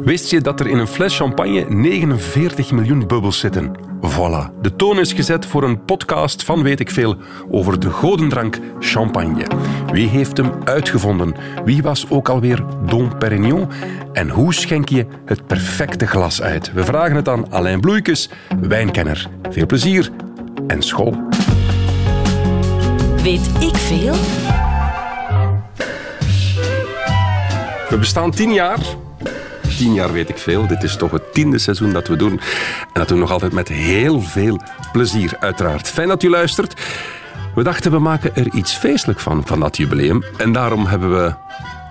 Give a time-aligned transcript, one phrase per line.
[0.00, 3.72] Wist je dat er in een fles champagne 49 miljoen bubbels zitten?
[4.10, 7.16] Voilà, de toon is gezet voor een podcast van weet ik veel
[7.50, 9.46] over de godendrank champagne.
[9.92, 11.34] Wie heeft hem uitgevonden?
[11.64, 13.68] Wie was ook alweer Dom Perignon?
[14.12, 16.72] En hoe schenk je het perfecte glas uit?
[16.72, 18.28] We vragen het aan Alain Bloeikes,
[18.60, 19.28] wijnkenner.
[19.50, 20.10] Veel plezier
[20.66, 21.16] en school.
[23.22, 24.14] Weet ik veel?
[27.88, 28.78] We bestaan tien jaar.
[29.76, 30.66] Tien jaar weet ik veel.
[30.66, 32.30] Dit is toch het tiende seizoen dat we doen.
[32.32, 32.38] En
[32.92, 34.60] dat doen we nog altijd met heel veel
[34.92, 35.88] plezier, uiteraard.
[35.88, 36.80] Fijn dat u luistert.
[37.54, 40.22] We dachten, we maken er iets feestelijk van, van dat jubileum.
[40.36, 41.34] En daarom hebben we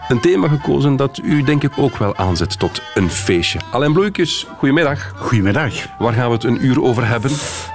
[0.07, 3.59] een thema gekozen dat u denk ik ook wel aanzet tot een feestje.
[3.71, 5.11] Alain Bloeikjes, goedemiddag.
[5.15, 5.73] Goedemiddag.
[5.99, 7.31] Waar gaan we het een uur over hebben?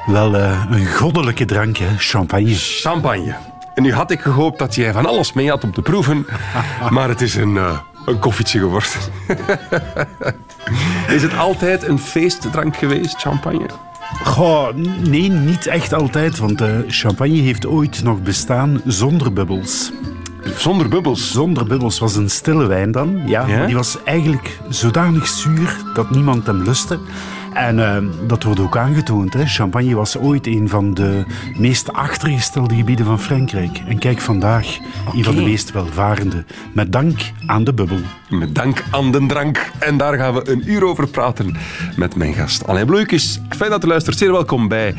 [0.06, 1.88] Wel uh, een goddelijke drank, hè?
[1.98, 2.54] champagne.
[2.54, 3.34] Champagne.
[3.74, 6.26] En nu had ik gehoopt dat jij van alles mee had om te proeven.
[6.90, 7.54] maar het is een...
[7.54, 8.90] Uh, een koffietje geworden.
[11.16, 13.66] is het altijd een feestdrank geweest, champagne?
[14.24, 14.68] Goh,
[15.04, 19.92] nee, niet echt altijd, want uh, champagne heeft ooit nog bestaan zonder bubbels.
[20.56, 21.32] Zonder bubbels?
[21.32, 23.22] Zonder bubbels was een stille wijn dan.
[23.26, 23.56] Ja, ja?
[23.56, 26.98] Maar die was eigenlijk zodanig zuur dat niemand hem lustte.
[27.56, 29.34] En uh, dat wordt ook aangetoond.
[29.34, 29.46] Hè.
[29.46, 31.24] Champagne was ooit een van de
[31.58, 33.82] meest achtergestelde gebieden van Frankrijk.
[33.88, 35.18] En kijk vandaag, okay.
[35.18, 36.44] een van de meest welvarende.
[36.72, 37.98] Met dank aan de bubbel.
[38.28, 39.70] Met dank aan de drank.
[39.78, 41.56] En daar gaan we een uur over praten
[41.96, 43.40] met mijn gast Alain Bloeikes.
[43.48, 44.18] Fijn dat u luistert.
[44.18, 44.94] Zeer welkom bij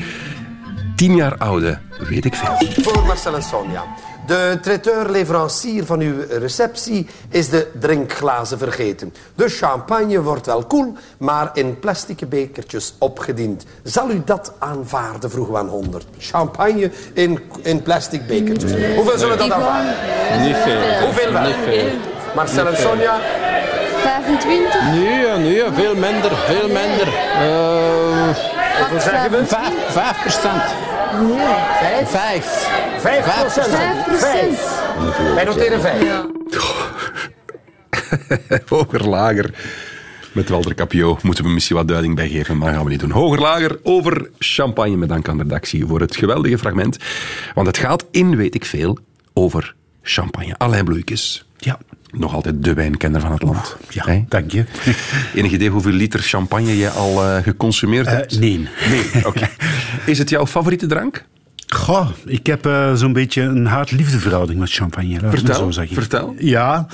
[0.96, 2.84] 10 jaar oude, weet ik veel.
[2.84, 3.84] Voor Marcel en Sonja.
[4.28, 9.14] De traiteur-leverancier van uw receptie is de drinkglazen vergeten.
[9.36, 13.66] De champagne wordt wel koel, maar in plastic bekertjes opgediend.
[13.84, 16.06] Zal u dat aanvaarden, vroegen we aan 100.
[16.18, 18.72] Champagne in, in plastic bekertjes.
[18.96, 19.96] Hoeveel zullen dat aanvaarden?
[20.42, 21.06] Niet veel.
[21.06, 21.44] Hoeveel wel?
[21.44, 21.90] Niet veel.
[22.36, 22.82] Marcel Niet en.
[22.82, 23.20] Sonja?
[24.02, 24.82] 25?
[24.92, 27.08] Nee, nee, veel minder, veel minder.
[27.08, 28.36] Uh,
[28.78, 29.32] Hoeveel zeggen
[31.80, 32.46] vijf, vijf.
[33.00, 33.26] Vijf?
[33.26, 33.26] Vijf.
[33.26, 34.20] Vijf procent.
[34.20, 35.34] Vijf.
[35.34, 36.26] Wij noteren vijf.
[38.70, 39.54] Hoger, lager.
[40.32, 43.12] Met Walter Capio moeten we misschien wat duiding bij geven, maar gaan we niet doen.
[43.12, 46.98] Hoger, lager over champagne met dank aan de redactie voor het geweldige fragment.
[47.54, 48.98] Want het gaat in, weet ik veel,
[49.34, 50.58] over champagne.
[50.58, 51.46] Alain Bloeikes.
[51.58, 51.80] Ja.
[52.12, 53.78] Nog altijd de wijnkenner van het land.
[53.90, 54.26] Ja, Hey?
[54.30, 54.66] dank je.
[55.36, 58.34] Enig idee hoeveel liter champagne je al uh, geconsumeerd hebt?
[58.34, 58.68] Uh, nee.
[58.90, 59.50] Nee, oké.
[60.06, 61.24] Is het jouw favoriete drank?
[61.68, 65.20] Goh, ik heb uh, zo'n beetje een haat-liefde verhouding met champagne.
[65.30, 66.36] Vertel, zo vertel.
[66.38, 66.88] Ja,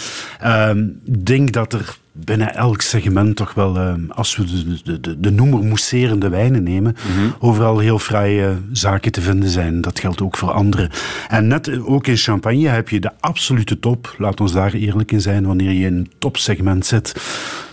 [1.06, 5.20] ik denk dat er binnen elk segment toch wel, uh, als we de, de, de,
[5.20, 7.18] de noemer mousserende wijnen nemen, Mhm.
[7.18, 7.36] mm -hmm.
[7.40, 9.82] overal heel fraaie zaken te vinden zijn.
[9.82, 10.90] Dat geldt ook voor anderen.
[11.30, 14.16] En net ook in champagne heb je de absolute top.
[14.18, 15.46] Laat ons daar eerlijk in zijn.
[15.46, 17.16] Wanneer je in een topsegment zit,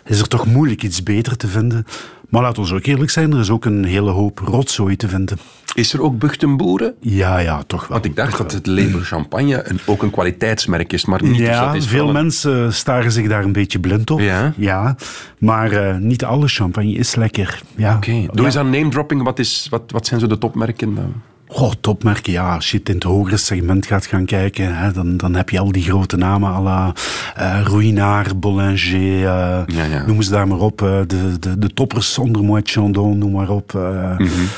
[0.05, 1.87] is er toch moeilijk iets beter te vinden.
[2.31, 5.39] Maar laat ons ook eerlijk zijn, er is ook een hele hoop rotzooi te vinden.
[5.75, 6.95] Is er ook buchtenboeren?
[7.01, 7.89] Ja, ja, toch wel.
[7.91, 11.37] Want ik dacht dat het label champagne een, ook een kwaliteitsmerk is, maar niet.
[11.37, 12.13] Ja, dus dat is veel een...
[12.13, 14.21] mensen staren zich daar een beetje blind op.
[14.21, 14.53] Ja?
[14.57, 14.97] ja
[15.39, 17.63] maar uh, niet alle champagne is lekker.
[17.77, 17.97] Ja.
[17.97, 18.29] Oké, okay.
[18.33, 19.23] doe eens aan name dropping.
[19.23, 21.15] Wat, is, wat, wat zijn zo de topmerken dan?
[21.53, 22.55] Goh, topmerken, ja.
[22.55, 25.59] Als je het in het hogere segment gaat gaan kijken, hè, dan, dan heb je
[25.59, 26.93] al die grote namen à la
[27.39, 30.07] uh, Ruinard, Bollinger, uh, ja, ja.
[30.07, 30.83] noem ze daar maar op.
[30.83, 33.73] Uh, de, de, de toppers onder Moët Chandon, noem maar op.
[33.73, 34.49] Mm -hmm.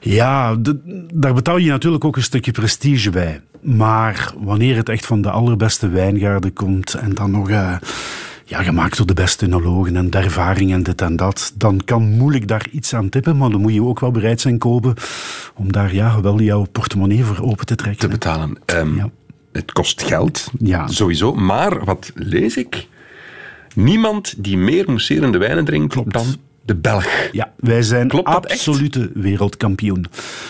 [0.00, 3.40] Ja, de, daar betaal je natuurlijk ook een stukje prestige bij.
[3.60, 7.50] Maar wanneer het echt van de allerbeste wijngaarden komt en dan nog...
[8.46, 12.02] Ja, gemaakt door de beste enologen en de ervaring en dit en dat, dan kan
[12.02, 14.94] moeilijk daar iets aan tippen, maar dan moet je ook wel bereid zijn kopen
[15.54, 18.00] om daar ja, wel jouw portemonnee voor open te trekken.
[18.00, 18.58] Te betalen.
[18.66, 19.10] Um, ja.
[19.52, 20.86] Het kost geld, ja.
[20.86, 21.34] sowieso.
[21.34, 22.86] Maar, wat lees ik?
[23.74, 26.12] Niemand die meer mousserende wijnen drinkt Klopt.
[26.12, 26.26] dan
[26.64, 27.06] de Belg.
[27.32, 29.10] Ja, wij zijn Klopt absolute echt?
[29.14, 30.06] wereldkampioen.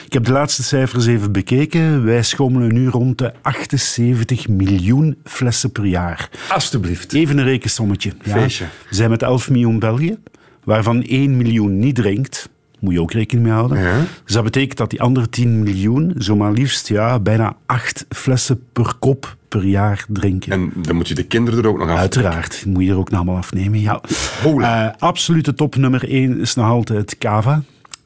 [0.06, 2.04] Ik heb de laatste cijfers even bekeken.
[2.04, 6.30] Wij schommelen nu rond de 78 miljoen flessen per jaar.
[6.48, 7.12] Alsjeblieft.
[7.12, 8.12] Even een rekensommetje.
[8.22, 8.64] Feestje.
[8.64, 8.70] Ja.
[8.88, 10.16] We zijn met 11 miljoen België,
[10.64, 12.48] waarvan 1 miljoen niet drinkt.
[12.84, 13.78] Moet je ook rekening mee houden.
[13.78, 14.00] Ja.
[14.24, 18.94] Dus dat betekent dat die andere 10 miljoen zomaar liefst ja, bijna 8 flessen per
[18.98, 20.52] kop per jaar drinken.
[20.52, 21.96] En dan moet je de kinderen er ook nog af.
[21.96, 23.80] Uiteraard, moet je er ook nog allemaal afnemen.
[23.80, 24.00] Ja.
[24.46, 27.62] Uh, absolute top nummer 1 is nog altijd Cava.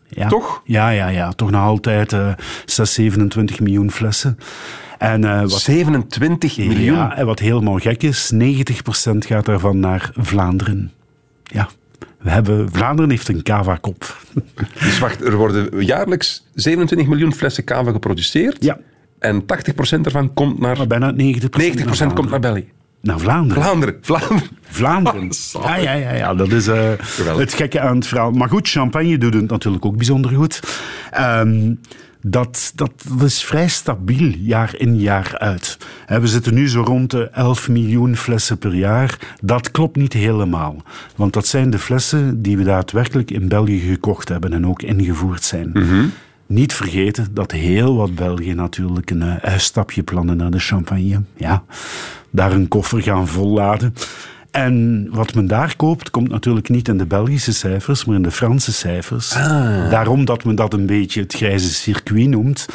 [0.09, 0.29] Ja.
[0.29, 0.63] Toch?
[0.65, 1.33] Ja, ja, ja.
[1.33, 2.33] Toch nog altijd uh,
[2.65, 4.39] 6, 27 miljoen flessen.
[4.99, 6.97] En, uh, wat, 27 miljoen?
[6.97, 8.37] Ja, en wat helemaal gek is, 90%
[9.19, 10.93] gaat daarvan naar Vlaanderen.
[11.43, 11.69] Ja.
[12.19, 14.17] We hebben, Vlaanderen heeft een cava-kop.
[14.85, 18.65] Dus wacht, er worden jaarlijks 27 miljoen flessen cava geproduceerd.
[18.65, 18.79] Ja.
[19.19, 19.47] En 80%
[20.03, 20.77] ervan komt naar...
[20.77, 22.69] Maar bijna 90%, 90% komt naar België.
[23.01, 23.63] Naar Vlaanderen.
[23.63, 23.99] Vlaanderen.
[24.01, 24.51] Vlaanderen.
[24.63, 25.31] Vlaanderen.
[25.63, 26.91] Ja, ja, ja, ja, dat is eh,
[27.37, 28.31] het gekke aan het verhaal.
[28.31, 30.61] Maar goed, champagne doet het natuurlijk ook bijzonder goed.
[31.11, 31.75] Ehm,
[32.23, 35.79] dat, dat, dat is vrij stabiel, jaar in, jaar uit.
[36.07, 39.37] We zitten nu zo rond de 11 miljoen flessen per jaar.
[39.43, 40.77] Dat klopt niet helemaal.
[41.17, 45.45] Want dat zijn de flessen die we daadwerkelijk in België gekocht hebben en ook ingevoerd
[45.45, 45.73] zijn.
[46.49, 51.23] Niet vergeten dat heel wat Belgen natuurlijk een eh, uitstapje plannen naar de champagne.
[51.37, 51.65] Ja,
[52.31, 53.95] daar een koffer gaan volladen.
[54.51, 58.31] En wat men daar koopt, komt natuurlijk niet in de Belgische cijfers, maar in de
[58.31, 59.29] Franse cijfers.
[59.91, 62.67] Daarom dat men dat een beetje het grijze circuit noemt.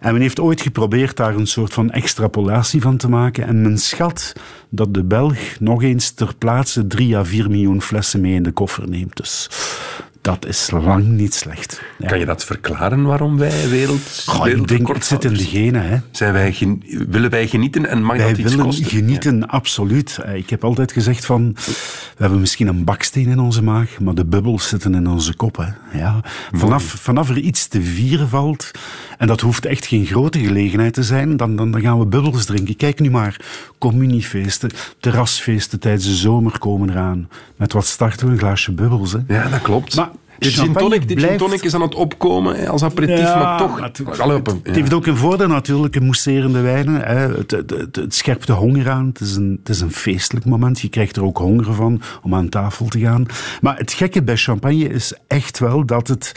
[0.00, 3.46] En men heeft ooit geprobeerd daar een soort van extrapolatie van te maken.
[3.46, 4.32] En men schat
[4.68, 8.52] dat de Belg nog eens ter plaatse 3 à 4 miljoen flessen mee in de
[8.52, 9.16] koffer neemt.
[9.16, 9.50] Dus
[10.26, 11.82] dat is lang niet slecht.
[11.98, 12.06] Ja.
[12.08, 15.88] Kan je dat verklaren waarom wij wereld, Goh, ik denk, het zit in de genen.
[15.88, 15.96] Hè.
[16.10, 18.84] Zijn wij gen- willen wij genieten en mag Wij dat iets willen kosten?
[18.86, 20.18] genieten, absoluut.
[20.24, 24.14] Eh, Ik heb altijd gezegd van, we hebben misschien een baksteen in onze maag, maar
[24.14, 25.56] de bubbels zitten in onze kop.
[25.56, 25.98] Hè.
[25.98, 26.20] Ja.
[26.52, 28.70] Vanaf, vanaf er iets te vieren valt,
[29.18, 32.44] en dat hoeft echt geen grote gelegenheid te zijn, dan, dan, dan gaan we bubbels
[32.44, 32.76] drinken.
[32.76, 33.40] Kijk nu maar,
[33.78, 34.70] communiefeesten,
[35.00, 37.28] terrasfeesten tijdens de zomer komen eraan.
[37.56, 39.12] Met wat starten we een glaasje bubbels.
[39.12, 39.18] Hè.
[39.28, 39.96] Ja, dat klopt.
[39.96, 43.58] Maar de gin champagne tonic, de gin tonic is aan het opkomen als aperitief, maar
[43.58, 43.80] toch...
[43.80, 43.98] het,
[44.62, 47.00] het heeft ook een voordeel natuurlijk, een mousserende wijnen.
[47.00, 47.36] Hè.
[47.36, 49.06] Het, het, het, het scherpt de honger aan.
[49.06, 50.80] Het is, een, het is een feestelijk moment.
[50.80, 53.26] Je krijgt er ook honger van om aan tafel te gaan.
[53.60, 56.32] Maar het gekke bij champagne is echt wel dat het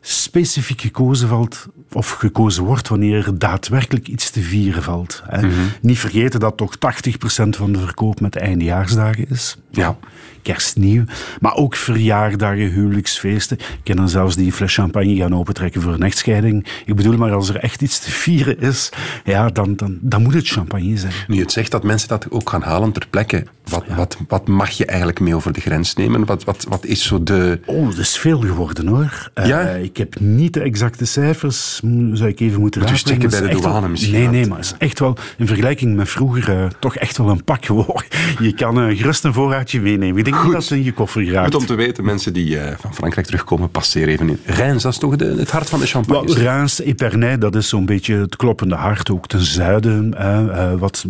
[0.00, 5.22] specifiek gekozen valt of gekozen wordt wanneer er daadwerkelijk iets te vieren valt.
[5.28, 5.48] Hè.
[5.80, 6.78] Niet vergeten dat toch 80%
[7.48, 9.56] van de verkoop met eindejaarsdagen is.
[9.70, 9.96] Ja.
[10.42, 11.04] Kerstnieuw,
[11.40, 13.58] maar ook verjaardagen, huwelijksfeesten.
[13.58, 16.66] Ik kan dan zelfs die fles champagne gaan opentrekken voor een echtscheiding.
[16.86, 18.90] Ik bedoel, maar als er echt iets te vieren is,
[19.24, 21.12] ja, dan, dan, dan moet het champagne zijn.
[21.26, 23.46] Nu, het zegt dat mensen dat ook gaan halen ter plekke.
[23.68, 26.24] Wat, wat, wat mag je eigenlijk mee over de grens nemen?
[26.24, 27.60] Wat, wat, wat is zo de...
[27.66, 29.30] Oh, dat is veel geworden hoor.
[29.34, 29.60] Eh, Ja?
[29.68, 31.80] ik heb niet de exacte cijfers,
[32.12, 34.66] zou ik even moeten checken maar bij de is douane misschien, Nee, nee, maar het
[34.66, 38.04] is echt wel in vergelijking met vroeger eh, toch echt wel een pak geworden.
[38.40, 40.18] Je kan eh, gerust een voorraadje meenemen.
[40.18, 40.52] Ik denk niet Goed.
[40.52, 41.52] dat het in je koffer geraakt.
[41.52, 44.38] Goed om te weten, mensen die eh, van Frankrijk terugkomen, passeer even in.
[44.44, 46.26] Rijns, dat is toch de, het hart van de champagne?
[46.26, 49.10] Wel, Reims, Epernay, dat is zo'n beetje het kloppende hart.
[49.10, 50.14] Ook ten zuiden.
[50.78, 51.04] wat,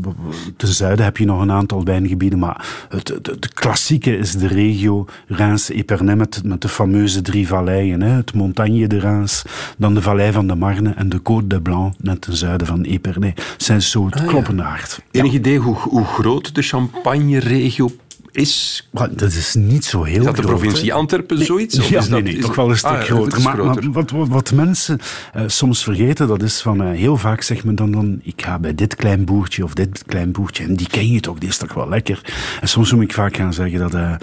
[0.57, 2.39] ten zuiden heb je nog een aantal wijngebieden.
[2.39, 7.49] Maar het, het, het klassieke is de regio Reims, Epernay met, met de fameuze drie
[7.49, 8.01] valleien.
[8.01, 8.11] Hè.
[8.11, 9.43] Het Montagne de Reims,
[9.79, 12.83] dan de vallei van de Marne en de Côte de Blanc net ten zuiden van
[12.83, 13.35] Epernay.
[13.57, 15.01] Zijn zo het kloppende hart.
[15.11, 17.91] Enig idee hoe, hoe groot de champagne-regio
[18.31, 18.89] is?
[18.91, 20.95] Maar dat is niet zo heel Is dat de groot, provincie.
[20.95, 21.79] Antwerpen, zoiets?
[21.79, 23.43] Of Ja, is dat, nee, nee, is- toch wel een stuk Ah, het groter.
[23.43, 23.83] Maar, groter.
[23.83, 24.99] maar wat, wat, wat mensen
[25.33, 28.59] eh, soms vergeten, dat is van eh, heel vaak zegt men dan, dan, ik ga
[28.59, 31.57] bij dit klein boertje of dit klein boertje, en die ken je toch, die is
[31.57, 32.21] toch wel lekker.
[32.61, 34.15] En soms moet ik vaak gaan zeggen dat, eh,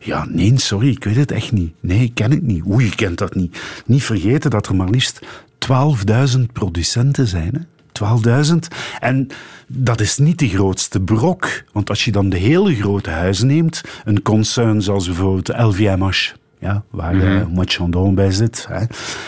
[0.00, 1.72] ja, nee, sorry, ik weet het echt niet.
[1.80, 2.62] Nee, ik ken het niet.
[2.70, 3.58] Oei, je kent dat niet.
[3.86, 5.20] Niet vergeten dat er maar liefst
[6.36, 7.60] 12.000 producenten zijn, hè.
[8.52, 8.54] 12.000.
[9.00, 9.26] En
[9.66, 11.62] dat is niet de grootste brok.
[11.72, 16.82] Want als je dan de hele grote huizen neemt, een concern zoals bijvoorbeeld LVMH, ja,
[16.90, 18.84] waar mm Chandon bij zit, hè,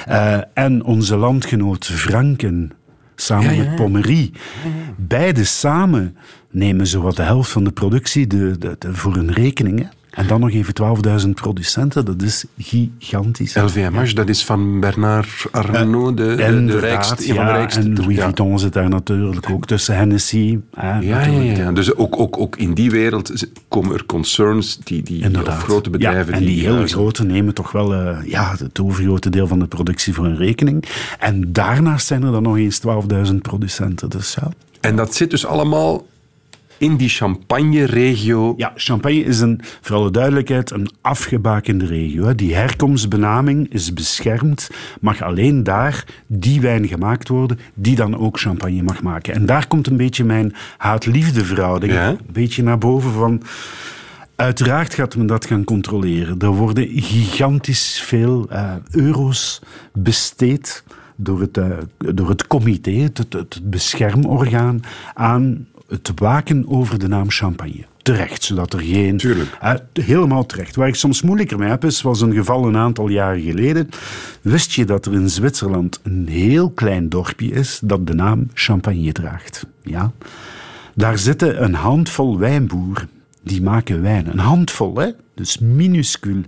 [0.07, 2.73] eh, en onze landgenoot Franken,
[3.17, 4.31] samen met Pommery,
[4.97, 6.17] beide samen
[6.51, 9.79] nemen zowat de helft van de productie de, de, de- voor hun rekening.
[9.81, 9.87] hè.
[10.11, 10.75] En dan nog even
[11.23, 13.55] 12.000 producenten, dat is gigantisch.
[13.55, 17.81] LVMH, dat is van Bernard Arnault, de, de, de Inderdaad, rijkste, van de rijkste.
[17.81, 18.23] En Louis ja.
[18.23, 20.59] Vuitton zit daar natuurlijk ook tussen Hennessy.
[20.75, 21.73] hè, Ja, ja, ja.
[21.73, 26.33] Dus ook, ook, ook in die wereld komen er concerns, die, die, grote bedrijven.
[26.33, 29.59] Ja, en die, hele huizen- grote nemen toch wel eh, ja, het overgrote deel van
[29.59, 30.85] de productie voor hun rekening.
[31.19, 32.81] En daarnaast zijn er dan nog eens
[33.31, 34.11] 12.000 producenten.
[34.11, 34.49] Dus ja.
[34.81, 36.07] En dat zit dus allemaal
[36.81, 38.55] in die champagne-regio.
[38.57, 42.35] ja, Champagne is een, voor alle duidelijkheid een afgebakende regio.
[42.35, 44.71] Die herkomstbenaming is beschermd.
[45.01, 49.35] Mag alleen daar die wijn gemaakt worden die dan ook champagne mag maken.
[49.35, 52.09] En daar komt een beetje mijn haat-liefde verhouding Ja.
[52.09, 53.43] een beetje naar boven van...
[54.37, 56.39] Uiteraard gaat men dat gaan controleren.
[56.39, 59.61] Er worden gigantisch veel eh, euro's
[59.93, 60.85] besteed
[61.17, 61.67] door het, eh,
[61.99, 64.81] door het comité, het, het, het beschermorgaan,
[65.15, 67.85] aan het waken over de naam champagne.
[68.03, 69.17] Terecht, zodat er geen...
[69.17, 69.57] Tuurlijk.
[69.61, 70.77] Eh, helemaal terecht.
[70.77, 73.89] Waar ik soms moeilijker mee heb, is, was een geval een aantal jaren geleden.
[74.41, 79.13] Wist je dat er in Zwitserland een heel klein dorpje is dat de naam champagne
[79.13, 79.67] draagt?
[79.83, 80.13] Ja.
[80.95, 83.09] Daar zitten een handvol wijnboeren.
[83.43, 84.31] Die maken wijn.
[84.31, 85.11] Een handvol, hè?
[85.35, 86.43] Dus minuscuul.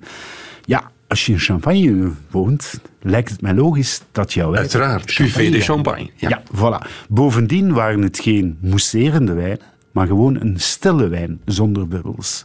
[0.65, 4.61] Ja, als je in Champagne woont, lijkt het mij logisch dat jouw wijn...
[4.61, 6.11] Uiteraard, cuvée de champagne.
[6.17, 6.29] Ja.
[6.29, 6.43] Ja.
[6.55, 6.89] voilà.
[7.09, 9.59] Bovendien waren het geen mousserende wijnen,
[9.91, 12.45] maar gewoon een stille wijn zonder bubbels.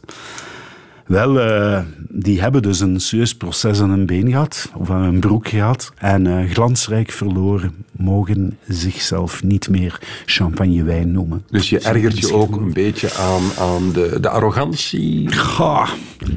[1.08, 5.20] Wel, eh, die hebben dus een serieus proces aan hun been gehad, of aan hun
[5.20, 11.44] broek gehad, en eh, glansrijk verloren, mogen zichzelf niet meer champagnewijn noemen.
[11.50, 15.30] Dus je ergert je ook een beetje aan, aan de, de arrogantie.
[15.30, 15.86] Ga,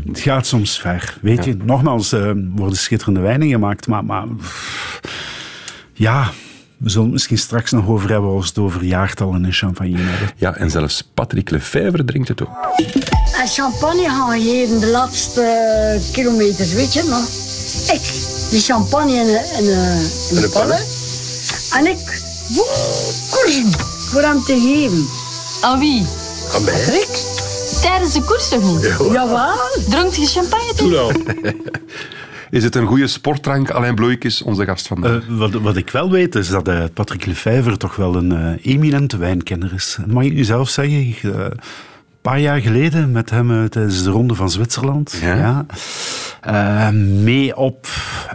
[0.07, 1.17] het gaat soms ver.
[1.21, 4.25] Weet je, nogmaals, eh worden schitterende wijnen gemaakt, maar, maar
[5.93, 6.31] ja,
[6.81, 9.97] we zullen het misschien straks nog over hebben als we het over jaartallen in champagne
[9.97, 10.29] hebben.
[10.35, 12.49] Ja, en zelfs Patrick Lefevre drinkt het ook.
[13.41, 17.25] En champagne gaan geven de laatste eh, kilometers, weet je nog?
[17.95, 18.01] Ik,
[18.49, 20.79] die champagne in, de- in, de- in de pannen.
[21.73, 22.65] En ik, woe,
[23.31, 23.71] koersen,
[24.09, 25.05] voor hem te geven.
[25.61, 26.05] Aan wie?
[26.55, 26.83] Aan mij?
[26.83, 27.19] Rick?
[27.81, 28.81] Tijdens de koers toch niet?
[29.11, 29.53] Jawel.
[29.89, 30.89] Dronk je champagne toen?
[32.51, 33.69] Is het een goede sportdrank?
[33.69, 35.11] Alain Bloeikes, onze gast vandaag.
[35.11, 38.73] Eh, wat, wat ik wel weet, is dat eh, Patrick Lefevre toch wel een eh,
[38.73, 39.97] eminente wijnkenner is.
[40.07, 41.59] Mag ik u zelf zeggen, ik, een
[42.21, 45.65] paar jaar geleden met hem tijdens de Ronde van Zwitserland, Ja?
[47.23, 47.87] mee, op,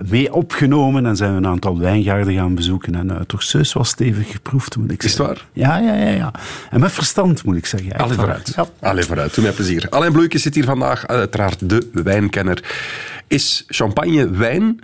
[0.08, 2.94] mee opgenomen en zijn we een aantal wijngaarden gaan bezoeken.
[2.94, 5.34] En toch zeus was stevig geproefd, moet ik Is het zeggen.
[5.34, 5.46] waar?
[5.52, 6.30] Ja, ja, ja, ja.
[6.70, 7.92] En met verstand, moet ik zeggen.
[7.92, 8.52] Allee vooruit.
[8.56, 8.66] Ja.
[8.80, 9.86] Allee vooruit, doe mij plezier.
[9.90, 12.62] Alain Bloeikes zit hier vandaag, uiteraard de wijnkenner.
[13.28, 14.80] Is champagne wijn?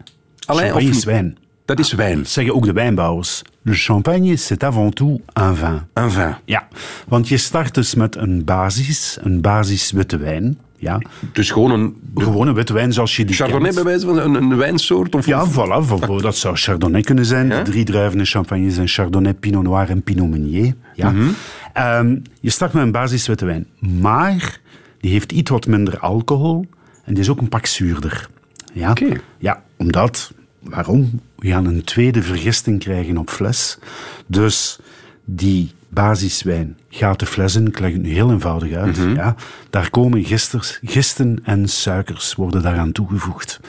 [0.46, 1.36] Alain, Champagne of is wijn.
[1.64, 2.16] Dat is wijn.
[2.18, 3.42] Dat zeggen ook de wijnbouwers.
[3.62, 5.80] Le champagne, c'est avant tout un vin.
[5.92, 6.34] Een vin.
[6.44, 6.68] Ja,
[7.08, 10.58] want je start dus met een basis, een basis witte wijn.
[10.76, 11.00] Ja,
[11.32, 14.18] Dus gewoon een de gewoon een witte wijn zoals je die chardonnay bij wijze van
[14.18, 15.14] een, een wijnsoort?
[15.14, 17.48] Of, Ja, voilà, vo- vo- dat zou chardonnay kunnen zijn.
[17.48, 17.62] Ja?
[17.62, 20.74] De drie druiven in champagne zijn chardonnay, pinot noir en pinot meunier.
[20.94, 21.10] Ja.
[21.10, 21.28] Mhm.
[21.72, 23.66] Ehm, je start met een basis witte wijn.
[23.78, 24.60] Maar
[25.00, 26.66] die heeft iets wat minder alcohol
[27.04, 28.28] en die is ook een pak zuurder.
[28.72, 28.94] Ja,
[29.38, 30.32] ja omdat...
[30.58, 31.20] Waarom?
[31.36, 33.78] We gaan een tweede vergisting krijgen op fles.
[34.26, 34.78] Dus
[35.24, 37.66] die basiswijn gaat de fles in.
[37.66, 38.96] Ik leg het nu heel eenvoudig uit.
[38.96, 39.14] Mhm.
[39.14, 39.34] ja.
[39.70, 43.60] Daar komen gisters, gisten en suikers worden daaraan toegevoegd.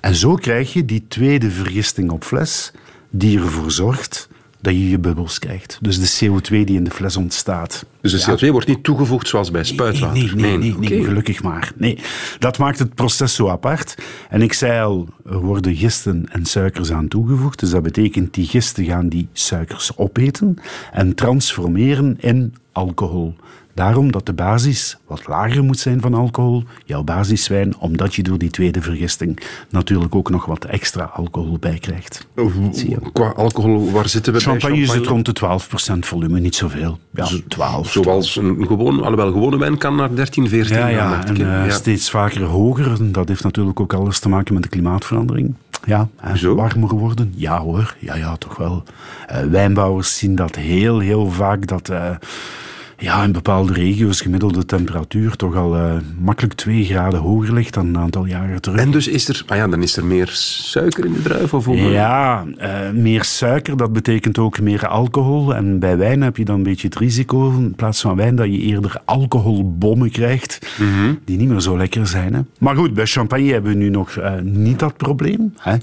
[0.00, 2.72] En zo krijg je die tweede vergisting op fles,
[3.10, 4.28] die ervoor zorgt
[4.64, 5.78] dat je je bubbels krijgt.
[5.80, 7.86] Dus de CO2 die in de fles ontstaat.
[8.00, 10.36] Dus de CO2 wordt niet toegevoegd zoals bij spuitwater?
[10.36, 11.72] Nee, nee, nee, gelukkig maar.
[11.76, 11.98] Nee,
[12.38, 13.94] dat maakt het proces zo apart.
[14.28, 17.60] En ik zei al, er worden gisten en suikers aan toegevoegd.
[17.60, 20.56] Dus dat betekent die gisten gaan die suikers opeten
[20.92, 23.34] en transformeren in alcohol.
[23.74, 28.38] Daarom dat de basis wat lager moet zijn van alcohol, jouw basiswijn, omdat je door
[28.38, 29.40] die tweede vergisting
[29.70, 32.26] natuurlijk ook nog wat extra alcohol bij krijgt.
[32.72, 32.98] Zie je.
[33.12, 35.58] Qua alcohol, waar zitten we Champagne, bij is het rond de
[35.94, 36.98] 12% volume, niet zoveel.
[37.10, 37.90] Ja, 12.
[37.90, 41.70] Zoals een gewoon, alhoewel gewone wijn kan naar 13, 14 Ja, ja, en eh, Ja.
[41.70, 43.12] steeds vaker hoger.
[43.12, 45.54] Dat heeft natuurlijk ook alles te maken met de klimaatverandering.
[45.86, 46.54] Ja, en Zo?
[46.54, 47.32] warmer worden.
[47.36, 48.82] Ja hoor, ja, ja, toch wel.
[49.26, 52.10] Eh, wijnbouwers zien dat heel, heel vaak, dat eh,
[52.98, 57.86] ja, in bepaalde regio's gemiddelde temperatuur toch al eh, makkelijk twee graden hoger ligt dan
[57.86, 58.78] een aantal jaren terug.
[58.80, 61.54] En dus is er, ah ja, dan is er meer suiker in de druif?
[61.54, 61.66] Of?
[61.74, 65.54] Ja, eh, meer suiker, dat betekent ook meer alcohol.
[65.54, 68.46] En bij wijn heb je dan een beetje het risico, in plaats van wijn, dat
[68.46, 70.58] je eerder alcoholbommen krijgt,
[71.24, 72.34] die niet meer zo lekker zijn.
[72.34, 72.40] Hè.
[72.58, 75.54] Maar goed, bij champagne hebben we nu nog eh, niet dat probleem.
[75.58, 75.76] Hè.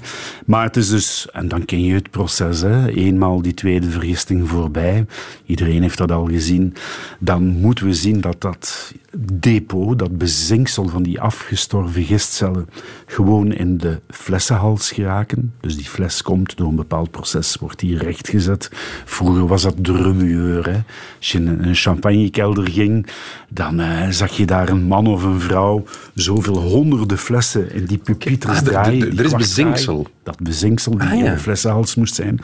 [0.46, 2.88] Maar het is dus, en dan ken je het proces, hè.
[2.88, 5.06] eenmaal die tweede vergisting voorbij,
[5.46, 6.74] iedereen heeft dat al gezien,
[7.18, 8.92] dan moeten we zien dat dat
[9.32, 12.68] depot, dat bezinksel van die afgestorven gistcellen,
[13.06, 15.52] gewoon in de flessenhals geraken.
[15.60, 18.70] Dus die fles komt door een bepaald proces, wordt die rechtgezet.
[19.04, 20.64] Vroeger was dat de remueur.
[20.70, 20.80] Hè.
[21.18, 23.06] Als je in een champagnekelder ging,
[23.48, 27.98] dan eh, zag je daar een man of een vrouw zoveel honderden flessen in die
[27.98, 29.18] pupitres Ah, draaien.
[29.18, 29.94] er- is bezinksel.
[30.02, 30.20] draaien.
[30.22, 31.24] Dat bezinksel die Ah, ja.
[31.24, 32.38] in de flessenhals moest zijn.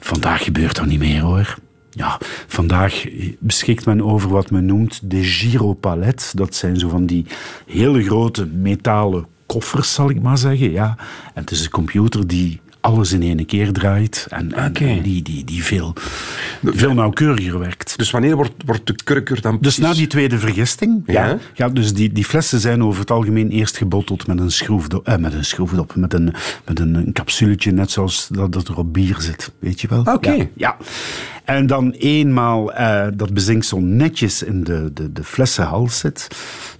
[0.00, 1.56] Vandaag gebeurt dat niet meer hoor.
[1.96, 3.06] Ja, vandaag
[3.38, 6.32] beschikt men over wat men noemt de giropalet.
[6.34, 7.26] Dat zijn zo van die
[7.66, 10.70] hele grote metalen koffers, zal ik maar zeggen.
[10.70, 10.96] Ja.
[11.34, 14.72] En het is een computer die alles in één keer draait en,
[15.02, 15.92] die, die, die veel,
[16.64, 17.98] veel nauwkeuriger werkt.
[17.98, 21.26] Dus wanneer wordt, wordt de kurkur dan Dus na precies- die tweede vergisting, ja.
[21.26, 21.38] Ja.
[21.54, 25.16] Ja, dus die, die flessen zijn over het algemeen eerst gebotteld met een schroefdop, eh,
[25.16, 28.92] met een schroefdop, met een, met een, een capsuletje, net zoals dat, dat er op
[28.92, 30.00] bier zit, weet je wel?
[30.00, 30.32] Oké.
[30.32, 30.76] Ja, ja.
[31.44, 36.28] En dan eenmaal eh, dat bezinksel netjes in de, de, de flessenhals zit,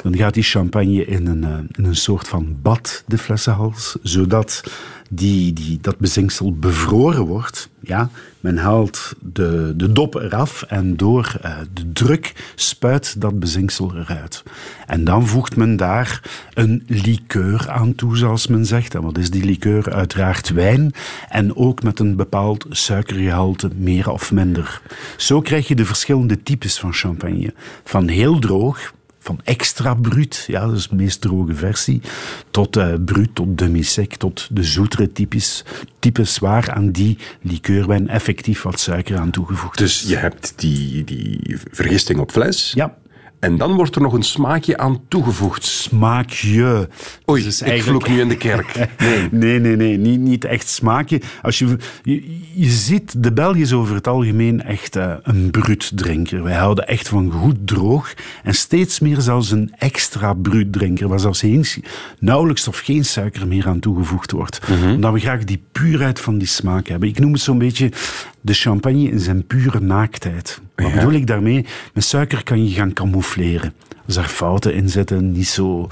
[0.03, 4.63] dan gaat die champagne in een, eh, in een soort van bad, de flessenhals, zodat
[5.11, 7.69] die, die, dat bezinksel bevroren wordt.
[7.81, 13.97] Ja, men haalt de, de dop eraf en door eh, de druk spuit dat bezinksel
[13.97, 14.43] eruit.
[14.87, 16.23] En dan voegt men daar
[16.55, 18.95] een liqueur aan toe, zoals men zegt.
[18.95, 19.93] En wat is die liqueur?
[19.93, 20.93] Uiteraard wijn.
[21.29, 24.83] En ook met een bepaald suikergehalte, meer of minder.
[25.17, 27.55] Zo krijg je de verschillende types van champagne.
[27.85, 28.93] Van heel droog,
[29.25, 32.01] van extra bruut, ja, dat is de meest droge versie,
[32.51, 35.65] tot uh, bruut, tot demi-sec, tot de zoetere types,
[35.99, 40.01] types waar aan die liqueurwijn effectief wat suiker aan toegevoegd is.
[40.01, 42.73] Dus je hebt die, die vergisting op fles.
[42.75, 42.97] Ja.
[43.45, 45.65] En dan wordt er nog een smaakje aan toegevoegd.
[45.65, 46.89] Smaakje.
[47.31, 48.05] Oei, dus ik eigenlijk...
[48.05, 48.73] vloek nu in de kerk.
[48.99, 49.99] Nee, nee, nee, nee.
[49.99, 51.21] Niet, niet echt smaakje.
[51.43, 56.43] Als je, je, je ziet, de Belg is over het algemeen echt uh, een bruutdrinker.
[56.43, 58.15] Wij houden echt van goed droog.
[58.43, 61.65] En steeds meer zelfs een extra bruutdrinker, waar zelfs geen,
[62.19, 64.69] nauwelijks of geen suiker meer aan toegevoegd wordt.
[64.69, 64.95] Mm -hmm.
[64.95, 67.09] Omdat we graag die puurheid van die smaak hebben.
[67.09, 67.91] Ik noem het zo'n beetje
[68.45, 70.61] de champagne in zijn pure naaktheid.
[70.75, 70.95] Wat ja.
[70.95, 71.67] bedoel ik daarmee?
[71.95, 73.73] Met suiker kan je gaan camoufleren.
[74.07, 75.89] Als er fouten in zitten, niet zo,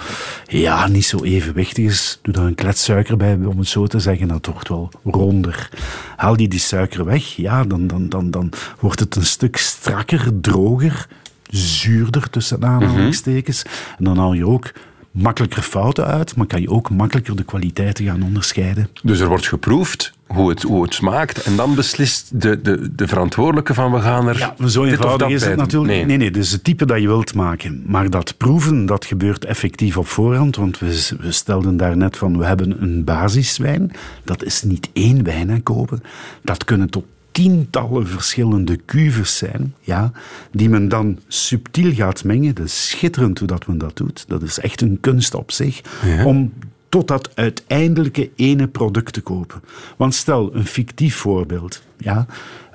[0.46, 3.98] ja, niet zo evenwichtig is, doe daar een klets suiker bij, om het zo te
[3.98, 5.70] zeggen, dat wordt wel ronder.
[6.16, 10.40] Haal je die suiker weg, ja, dan, dan, dan, dan wordt het een stuk strakker,
[10.40, 11.06] droger,
[11.48, 13.62] zuurder tussen aanhalingstekens.
[13.98, 14.72] En dan haal je ook
[15.10, 18.88] makkelijker fouten uit, maar kan je ook makkelijker de kwaliteiten gaan onderscheiden.
[19.02, 23.08] Dus er wordt geproefd hoe het, hoe het smaakt en dan beslist de, de, de
[23.08, 25.92] verantwoordelijke van we gaan er Ja, zo eenvoudig is het natuurlijk.
[25.92, 26.04] Nee.
[26.04, 27.82] nee, nee, dus het type dat je wilt maken.
[27.86, 32.38] Maar dat proeven, dat gebeurt effectief op voorhand, want we, we stelden daar net van,
[32.38, 33.92] we hebben een basiswijn.
[34.24, 36.02] Dat is niet één wijn kopen.
[36.42, 40.12] Dat kunnen tot tientallen verschillende cuves zijn, ja,
[40.50, 42.54] die men dan subtiel gaat mengen.
[42.54, 44.24] Dat is schitterend hoe dat men dat doet.
[44.28, 45.80] Dat is echt een kunst op zich.
[46.04, 46.24] Ja.
[46.24, 46.52] Om
[46.92, 49.62] tot dat uiteindelijke ene product te kopen.
[49.96, 51.82] Want stel, een fictief voorbeeld.
[51.96, 52.26] Ja?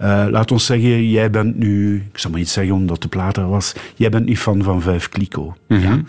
[0.02, 1.96] Uh, laat ons zeggen, jij bent nu...
[2.12, 3.74] Ik zal maar iets zeggen omdat de plaat er was.
[3.96, 5.56] Jij bent nu fan van Vijf Kliko.
[5.68, 6.06] Mm -hmm.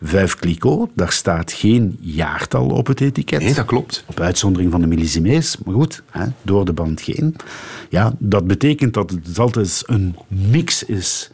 [0.00, 0.86] ja?
[0.94, 3.40] Daar staat geen jaartal op het etiket.
[3.40, 4.04] Nee, dat klopt.
[4.06, 7.36] Op uitzondering van de millisimees, maar goed, hè, door de band geen.
[7.88, 11.30] Ja, dat betekent dat het altijd een mix is.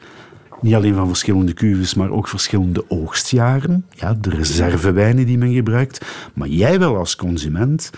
[0.64, 3.86] Niet alleen van verschillende cuves, maar ook verschillende oogstjaren.
[3.90, 6.04] Ja, de reservewijnen die men gebruikt.
[6.34, 7.90] Maar jij wel als consument...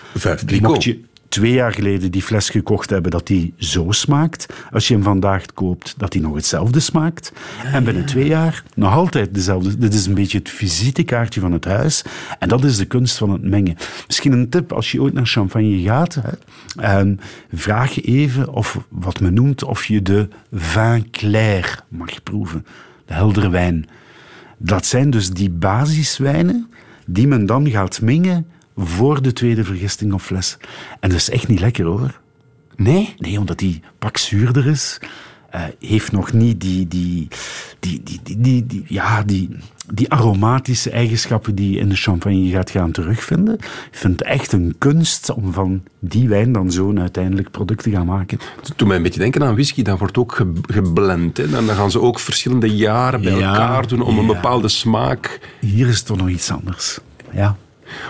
[0.45, 0.61] Clicquot.
[0.61, 0.99] Mocht je
[1.37, 4.53] twee jaar geleden die fles gekocht hebben dat die zo smaakt.
[4.71, 7.31] Als je hem vandaag koopt, dat die nog hetzelfde smaakt.
[7.63, 8.07] Ja, en binnen ja.
[8.07, 9.77] twee jaar nog altijd dezelfde.
[9.77, 12.03] Dit is een beetje het visitekaartje van het huis.
[12.39, 13.75] En dat is de kunst van het mengen.
[14.07, 17.19] Misschien een tip, als je ooit naar champagne gaat, hè, um,
[17.53, 22.65] vraag even of wat men noemt of je de vin clair mag proeven.
[23.05, 23.87] De heldere wijn.
[24.57, 26.69] Dat zijn dus die basiswijnen
[27.05, 30.57] die men dan gaat mengen voor de tweede vergisting op fles.
[30.99, 32.19] En dat is echt niet lekker hoor.
[32.75, 33.15] Nee?
[33.17, 34.99] Nee, omdat die pak zuurder is.
[35.55, 37.27] Uh, heeft nog niet die, die,
[37.79, 39.49] die, die, die, die, die, ja, die,
[39.93, 43.53] die aromatische eigenschappen die je in de champagne gaat gaan terugvinden.
[43.55, 47.91] Ik vind het echt een kunst om van die wijn dan zo'n uiteindelijk product te
[47.91, 48.39] gaan maken.
[48.61, 49.81] Het doet mij een beetje denken aan whisky.
[49.81, 51.37] Dat wordt ook ge geblend.
[51.37, 51.43] Hè?
[51.43, 54.21] En dan gaan ze ook verschillende jaren bij ja, elkaar doen om ja.
[54.21, 55.39] een bepaalde smaak...
[55.59, 56.99] Hier is het toch nog iets anders.
[57.31, 57.57] Ja.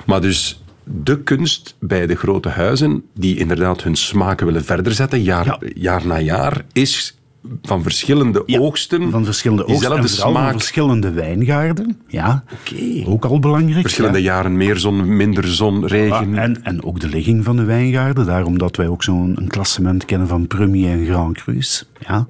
[0.06, 5.24] Maar dus de kunst bij de grote huizen, die inderdaad hun smaken willen verder zetten,
[5.24, 5.60] jaar, ja.
[5.76, 7.18] jaar na jaar, is
[7.62, 9.12] van verschillende ja, oogsten.
[9.12, 10.34] Van verschillende oogsten en smaak.
[10.34, 12.02] van verschillende wijngaarden.
[12.08, 13.04] Ja, okay.
[13.08, 13.82] ook al belangrijk.
[13.82, 14.34] Verschillende ja.
[14.34, 16.34] jaren meer zon, minder zon, regen.
[16.34, 18.26] Ja, en, en ook de ligging van de wijngaarden.
[18.26, 21.60] Daarom dat wij ook zo'n klassement kennen van Premier en Grand Cru.
[22.08, 22.28] Ja.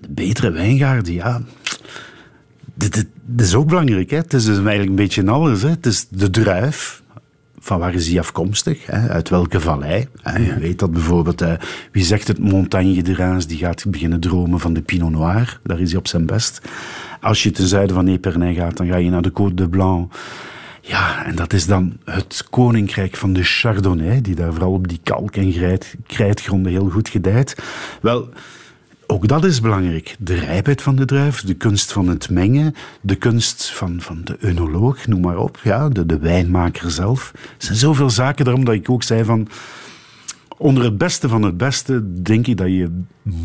[0.00, 1.42] De betere wijngaarden, ja...
[2.74, 3.06] Dit,
[3.36, 4.10] is ook belangrijk.
[4.10, 4.16] Hè?
[4.16, 5.62] Het is dus eigenlijk een beetje alles.
[5.62, 5.68] Hè?
[5.68, 7.02] Het is de druif.
[7.58, 8.86] Van waar is die afkomstig?
[8.86, 9.08] Hè?
[9.08, 10.06] Uit welke vallei?
[10.22, 10.38] Hè?
[10.38, 11.54] Je weet dat bijvoorbeeld, hè,
[11.92, 15.60] wie zegt het Montagne de Reims, die gaat beginnen dromen van de Pinot Noir.
[15.62, 16.60] Daar is hij op zijn best.
[17.20, 20.12] Als je ten zuiden van Epernay gaat, dan ga je naar de Côte de Blanc.
[20.80, 25.00] Ja, en dat is dan het koninkrijk van de Chardonnay, die daar vooral op die
[25.02, 27.56] kalk- en krijtgronden heel goed gedijt.
[28.00, 28.28] Wel,
[29.12, 30.16] ook dat is belangrijk.
[30.18, 34.36] De rijpheid van de druif, de kunst van het mengen, de kunst van, van de
[34.38, 35.58] eunoloog, noem maar op.
[35.62, 37.30] Ja, de, de wijnmaker zelf.
[37.34, 39.48] Er zijn zoveel zaken daarom dat ik ook zei van...
[40.62, 42.90] Onder het beste van het beste denk ik dat je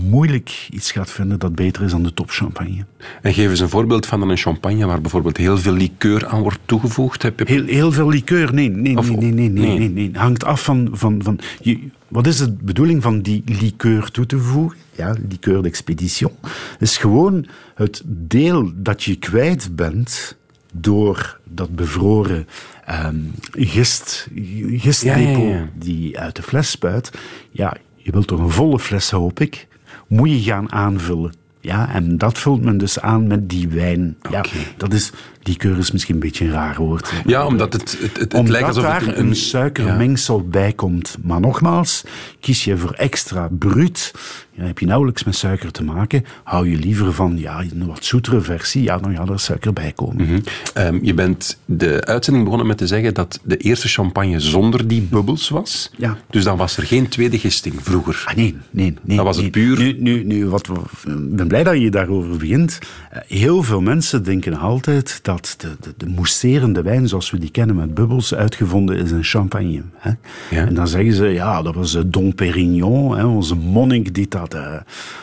[0.10, 2.86] moeilijk iets gaat vinden dat beter is dan de topchampagne.
[3.22, 6.60] En geef eens een voorbeeld van een champagne waar bijvoorbeeld heel veel liqueur aan wordt
[6.66, 7.22] toegevoegd.
[7.22, 7.46] Heb je...
[7.48, 8.54] heel, heel veel liqueur?
[8.54, 10.12] Nee, nee, nee, nee, nee, nee, nee, nee.
[10.14, 10.90] Hangt af van...
[10.92, 14.78] van, van je, wat is de bedoeling van die liqueur toe te voegen?
[14.96, 16.32] Ja, liqueur d'expedition.
[16.80, 20.38] is gewoon het deel dat je kwijt bent
[20.74, 22.48] door dat bevroren
[22.90, 24.28] um, gist,
[24.68, 25.68] gistdepot ja, ja, ja.
[25.74, 27.12] die uit de fles spuit.
[27.52, 29.68] Ja, je wilt toch een volle fles, hoop ik.
[30.08, 31.34] Moet je gaan aanvullen.
[31.62, 34.18] Ja, en dat vult men dus aan met die wijn.
[34.22, 34.42] Okay.
[34.54, 35.12] Ja, dat is
[35.48, 37.12] Likeur is misschien een beetje een raar woord.
[37.26, 41.18] Ja, omdat het, het, het, Omdat lijkt alsof daar het een, een, suikermengsel bij komt.
[41.22, 42.04] Maar nogmaals,
[42.40, 44.14] kies je voor extra bruut,
[44.52, 46.26] ja, heb je nauwelijks met suiker te maken.
[46.44, 49.92] Hou je liever van ja, een wat zoetere versie, ja, dan gaat er suiker bij
[49.92, 50.26] komen.
[50.26, 50.40] Mhm.
[50.74, 55.02] Ehm, je bent de uitzending begonnen met te zeggen dat de eerste champagne zonder die
[55.02, 55.92] bubbels was.
[55.98, 56.18] Ja.
[56.30, 58.24] Dus dan was er geen tweede gisting vroeger.
[58.26, 59.18] Ah, nee, nee, nee.
[59.18, 60.68] Dat was het puur- Nu, nu, nu wat,
[61.06, 62.78] ik ben blij dat je daarover begint.
[63.12, 67.52] Eh, Heel veel mensen denken altijd dat de, de, de mousserende wijn, zoals we die
[67.52, 69.82] kennen met bubbels, uitgevonden is in champagne.
[69.96, 70.12] Hè?
[70.50, 70.66] Ja.
[70.66, 74.54] En dan zeggen ze, ja, dat was eh, Dom Pérignon, hè, onze monnik die dat...
[74.54, 74.80] eh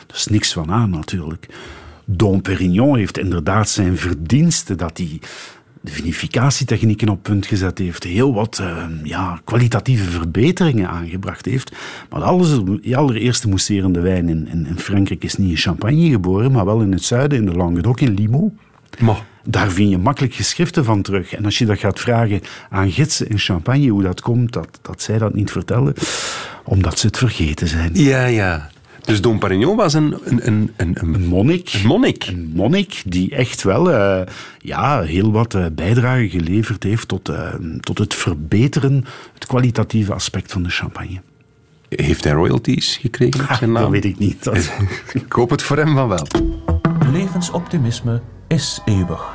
[0.06, 1.48] dat is niks van aan, natuurlijk.
[2.04, 5.20] Dom Pérignon heeft inderdaad zijn verdiensten dat hij
[5.80, 11.72] de vinificatietechnieken op punt gezet heeft, heel wat eh, ja, kwalitatieve verbeteringen aangebracht heeft.
[12.10, 12.48] Maar alles,
[12.82, 16.80] de allereerste mousserende wijn in, in, in Frankrijk is niet in Champagne geboren, maar wel
[16.80, 18.54] in het zuiden, in de Languedoc, in Limoux.
[19.00, 21.32] Maar Daar vind je makkelijk geschriften van terug.
[21.34, 25.02] En als je dat gaat vragen aan gidsen in Champagne, hoe dat komt, dat, dat
[25.02, 25.94] zij dat niet vertellen,
[26.64, 27.90] omdat ze het vergeten zijn.
[27.94, 28.70] ja, ja.
[29.04, 31.72] Dus Dom Perignon was een, een, een, een, een, Een monnik.
[31.72, 32.24] een monnik.
[32.26, 34.20] Een monnik die echt wel eh,
[34.58, 39.04] ja, heel wat eh, bijdrage geleverd heeft tot, eh, tot het verbeteren,
[39.34, 41.20] het kwalitatieve aspect van de champagne.
[41.88, 43.82] Heeft hij royalties gekregen op zijn naam?
[43.82, 44.44] Dat weet ik niet.
[44.44, 44.72] Dat-
[45.12, 46.26] Ik hoop het voor hem van wel.
[47.12, 48.20] Levensoptimisme
[48.54, 49.32] is eeuwig.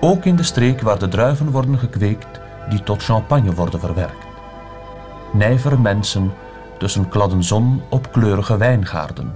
[0.00, 4.26] Ook in de streek waar de druiven worden gekweekt die tot champagne worden verwerkt.
[5.32, 6.32] Nijvere mensen
[6.78, 9.34] tussen kladden zon op kleurige wijngaarden.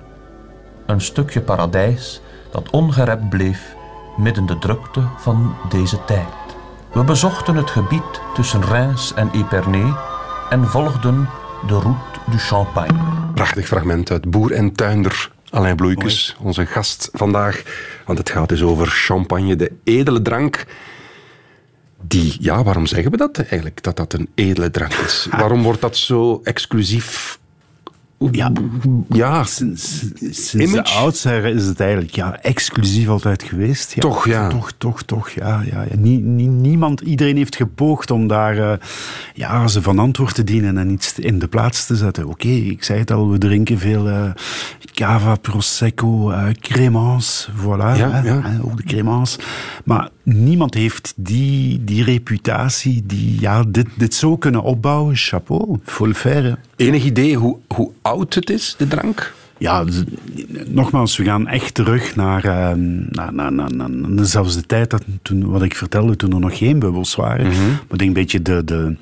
[0.86, 3.74] Een stukje paradijs dat ongerept bleef
[4.16, 6.56] midden de drukte van deze tijd.
[6.92, 9.94] We bezochten het gebied tussen Reims en Épernay
[10.50, 11.28] en volgden
[11.66, 12.98] de route du Champagne.
[13.34, 15.30] Prachtig fragment uit Boer en Tuinder.
[15.50, 17.62] Alain Bloeikes, onze gast vandaag.
[18.07, 20.64] Want het gaat dus over champagne, de edele drank.
[22.03, 25.27] Die, ja, waarom zeggen we dat eigenlijk, dat dat een edele drank is?
[25.31, 27.38] Waarom wordt dat zo exclusief?
[28.31, 28.52] Ja.
[29.09, 33.92] Ja, Sinds, sinds de oudsher is het eigenlijk ja, exclusief altijd geweest.
[33.94, 34.48] Ja, Toch, ja.
[34.48, 35.62] Toch, toch, toch, ja.
[35.70, 35.96] ja, ja.
[35.98, 38.79] Nie- nie- niemand, iedereen heeft gepoogd om daar eh,
[39.35, 42.26] ja, ze van antwoord te dienen en iets in de plaats te zetten.
[42.29, 44.31] Oké, ik zei het al, we drinken veel eh,
[44.94, 47.96] cava, prosecco, eh cremants, voilà.
[47.98, 48.40] Ja, hè, ja.
[48.42, 49.37] hè, ook de cremants.
[49.85, 55.16] Maar niemand heeft die, die reputatie, die, ja, dit, dit zo kunnen opbouwen.
[55.16, 56.56] Chapeau, faut le faire.
[56.76, 59.34] enig idee hoe, hoe oud het is, de drank?
[59.58, 59.84] Ja,
[60.68, 62.72] nogmaals, we gaan echt terug naar, eh,
[63.10, 66.58] naar, naar, naar, naar zelfs de tijd dat toen, wat ik vertelde, toen er nog
[66.58, 67.46] geen bubbels waren.
[67.46, 68.96] Maar ik denk een beetje de, de,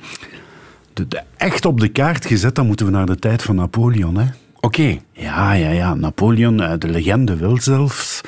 [0.93, 4.17] de, de- echt op de kaart gezet, dan moeten we naar de tijd van Napoleon.
[4.17, 4.27] Hè?
[4.61, 4.97] Oké.
[5.13, 5.95] Ja, ja, ja.
[5.95, 8.21] Napoleon, eh, de legende wil zelfs.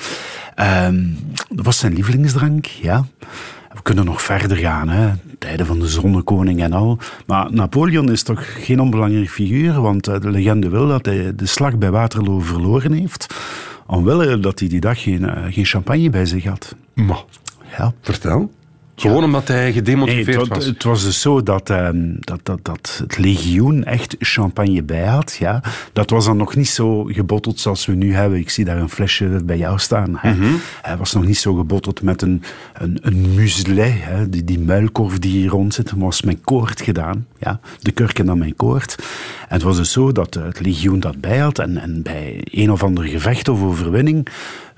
[0.56, 1.02] Ehm,
[1.48, 3.04] dat was zijn lievelingsdrank, ja.
[3.72, 5.12] We kunnen nog verder gaan, hè.
[5.38, 6.98] tijden van de zonnekoning en al.
[7.26, 11.46] Maar Napoleon is toch geen onbelangrijk figuur, want eh, de legende wil dat hij de
[11.46, 13.34] slag bij Waterloo verloren heeft,
[13.86, 16.74] omwille dat hij die dag geen, eh, geen champagne bij zich had.
[16.94, 17.24] Maar,
[17.78, 17.92] Ja.
[18.00, 18.52] vertel.
[18.96, 20.64] Gewoon omdat hij Nee, gedemotiveerd het, wa- was.
[20.64, 25.36] het was dus zo dat, ehm, dat, dat, dat het legioen echt champagne bij had.
[25.38, 25.62] Ja.
[25.92, 28.38] Dat was dan nog niet zo gebotteld zoals we nu hebben.
[28.38, 30.14] Ik zie daar een flesje bij jou staan.
[30.18, 30.34] Hè.
[30.82, 32.42] Hij was nog niet zo gebotteld met een,
[32.74, 33.78] een, een.
[33.78, 34.28] Hè.
[34.28, 37.26] Die, die muilkorf die hier rond zit, was met koord gedaan.
[37.38, 37.60] Ja.
[37.80, 38.94] De kurk en dan met koord.
[39.48, 41.58] En het was dus zo dat eh, het legioen dat bij had.
[41.58, 44.26] En, en bij een of ander gevecht of overwinning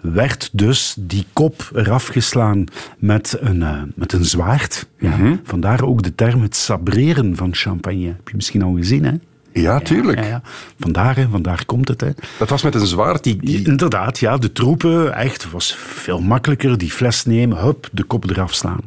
[0.01, 2.65] werd dus die kop eraf geslaan
[2.99, 4.89] met een, eh, met een zwaard.
[4.99, 5.39] Ja.
[5.43, 8.07] Vandaar ook de term het sabreren van champagne.
[8.07, 9.13] Heb je misschien al gezien, hè?
[9.61, 10.19] Ja, tuurlijk.
[10.19, 10.43] Ja, ja.
[10.79, 12.01] Vandaar, hè, vandaar komt het.
[12.01, 12.11] Hè.
[12.39, 13.37] Dat was met een zwaard die...
[13.37, 16.79] die- Inderdaad, ja, de troepen, echt, was veel makkelijker.
[16.79, 18.81] Die fles nemen, hup, de kop eraf slaan.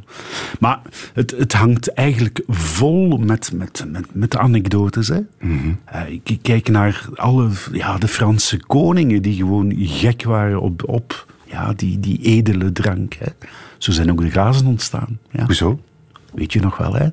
[0.59, 0.79] Maar
[1.13, 5.07] het, het hangt eigenlijk vol met, met, met, met anekdotes.
[5.07, 5.19] Hè.
[5.85, 10.89] Eh, ik, ik kijk naar alle ja, de Franse koningen die gewoon gek waren op,
[10.89, 13.13] op ja, die, die edele drank.
[13.13, 13.27] Hè.
[13.77, 15.19] Zo zijn ook de glazen ontstaan.
[15.31, 15.45] Ja.
[15.45, 15.79] Hoezo?
[16.33, 17.07] Weet je nog wel, hè?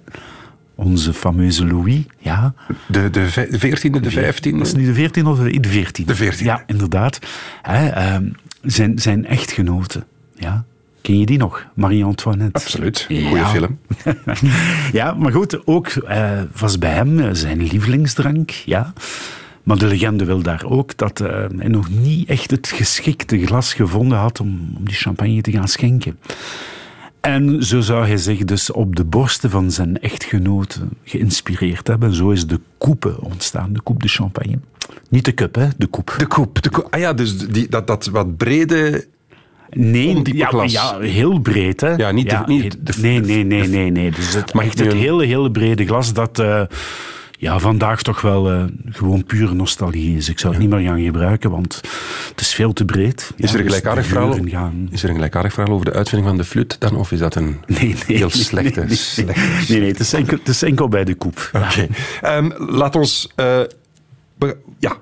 [0.80, 2.54] Onze fameuze Louis, ja.
[2.86, 4.58] De, de vij- de 14e, de 15e?
[4.58, 6.06] Was het nu de 14 of de 14?
[6.06, 6.38] De 14e.
[6.42, 7.18] Ja, inderdaad.
[7.62, 8.28] Hè, ehm,
[8.62, 10.64] zijn, zijn echtgenote, ja.
[11.00, 11.66] Ken je die nog?
[11.74, 12.60] Marie-Antoinette.
[12.60, 13.04] Absoluut.
[13.08, 13.46] Goeie Ja.
[13.48, 13.78] film.
[14.92, 18.92] ja, maar goed, ook eh, was bij hem eh, zijn lievelingsdrank, ja.
[19.62, 23.74] Maar de legende wil daar ook dat eh, hij nog niet echt het geschikte glas
[23.74, 26.18] gevonden had om, om die champagne te gaan schenken.
[27.20, 32.14] En zo zou hij zich dus op de borsten van zijn echtgenote geïnspireerd hebben.
[32.14, 34.58] Zo is de coupe ontstaan, de coupe de champagne.
[35.10, 36.12] Niet de cup, hè, de coupe.
[36.18, 36.86] De koep.
[36.90, 39.06] Ah ja, dus die, dat, dat wat brede...
[39.70, 40.72] Nee, ja, glas.
[40.72, 41.80] ja, heel breed.
[41.80, 41.94] Hè?
[41.94, 44.10] Ja, niet de- niet de- nee, nee, nee, nee, nee.
[44.10, 46.62] Dus het, echt het hele, hele brede glas dat eh,
[47.40, 50.28] ja, vandaag toch wel eh, gewoon pure nostalgie is.
[50.28, 51.80] Ik zou het niet meer gaan gebruiken, want
[52.30, 53.32] het is veel te breed.
[53.36, 54.88] Is Ja, er een dus gelijkaardig verhaal, Gaan...
[54.90, 56.96] is er een gelijkaardig verhaal over de uitvinding van de fluit dan?
[56.96, 58.78] Of is dat een Nee, nee, heel slechte?
[58.80, 58.96] nee, nee.
[58.96, 61.50] slechte Nee, nee, het is enkel, het is enkel bij de koep.
[61.52, 61.86] Oké.
[62.20, 63.28] Ehm, laat ons...
[63.34, 63.60] eh,
[64.78, 64.96] ja,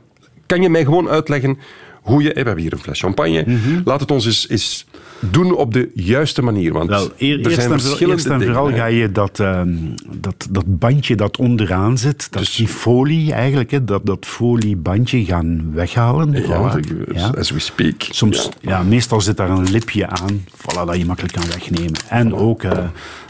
[0.46, 1.58] kan je mij gewoon uitleggen
[2.02, 2.28] hoe je...
[2.28, 3.44] We hebben hier een fles champagne.
[3.84, 4.86] Laat het ons eens, eens
[5.20, 6.72] doen op de juiste manier.
[6.72, 9.40] Want Wel, eer- er zijn en, vooral- verschillende eerst en dingen, vooral ga je dat,
[9.40, 9.68] ehm,
[10.20, 15.24] dat, dat bandje dat onderaan zit, dat Dus- die folie eigenlijk, hè, dat, dat foliebandje
[15.24, 16.32] gaan weghalen.
[16.32, 16.40] Ja,
[16.78, 17.14] Voilà.
[17.14, 17.28] Ja.
[17.38, 18.02] as we speak.
[18.10, 18.82] Soms, ja.
[18.82, 21.92] meestal zit daar een lipje aan, voilà, dat je makkelijk kan wegnemen.
[22.08, 22.78] En ook eh,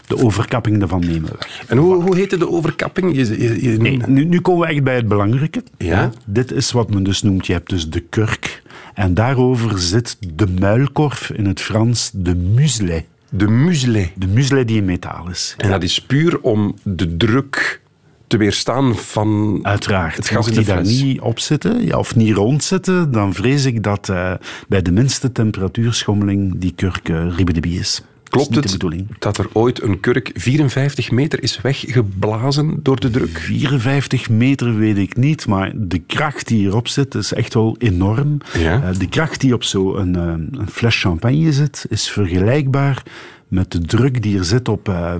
[0.06, 1.62] de overkapping ervan nemen we weg.
[1.66, 3.16] En hoe, hoe heette de overkapping?
[3.16, 5.62] Je, je, je- Nee, nu, nu komen we echt bij het belangrijke.
[5.78, 6.10] Ja.
[6.24, 8.62] Dit is wat men dus noemt, je hebt dus de kurk.
[8.94, 13.04] En daarover zit de muilkorf, in het Frans de muselet.
[13.30, 14.10] De muselet.
[14.14, 15.54] De muselet die in metaal is.
[15.58, 17.80] En dat is puur om de druk
[18.26, 20.16] te weerstaan van Uiteraard.
[20.16, 23.34] het gas in de die daar niet op zitten, ja, of niet rond zitten, dan
[23.34, 24.32] vrees ik dat eh,
[24.68, 28.02] bij de minste temperatuurschommeling die kurk uh, is.
[28.28, 33.38] Klopt dat het dat er ooit een kurk 54 meter is weggeblazen door de druk?
[33.38, 38.38] 54 meter weet ik niet, maar de kracht die hierop zit is echt wel enorm.
[38.58, 38.82] Ja.
[38.82, 43.02] Eh, de kracht die op zo'n een, eh, een fles champagne zit, is vergelijkbaar
[43.48, 45.14] met de druk die er zit op, eh,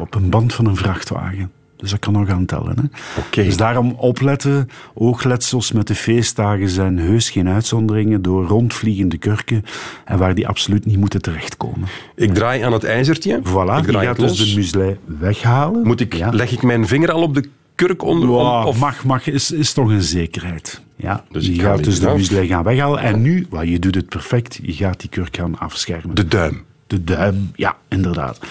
[0.00, 1.50] op een band van een vrachtwagen.
[1.78, 2.76] Dus dat kan nog aan tellen.
[2.76, 2.82] Hè?
[3.20, 3.44] Oké.
[3.44, 4.68] Dus daarom opletten.
[4.94, 9.64] Oogletsels met de feestdagen zijn heus geen uitzonderingen door rondvliegende kurken
[10.04, 11.88] en waar die absoluut niet moeten terechtkomen.
[12.14, 13.40] Ik draai aan het ijzertje.
[13.42, 14.48] Voilà, ik je draai gaat dus los.
[14.50, 15.86] de muselet weghalen.
[15.86, 16.30] Moet ik, Ja.
[16.30, 18.28] Leg ik mijn vinger al op de kurk onder?
[18.28, 20.80] Of, mag, mag is, is toch een zekerheid.
[20.96, 23.00] Ja, Dus je gaat dus de muesli gaan weghalen.
[23.00, 26.14] En nu, well, je doet het perfect, je gaat die kurk gaan afschermen.
[26.14, 26.64] de duim.
[26.88, 28.40] De duim, ja, inderdaad.
[28.40, 28.46] De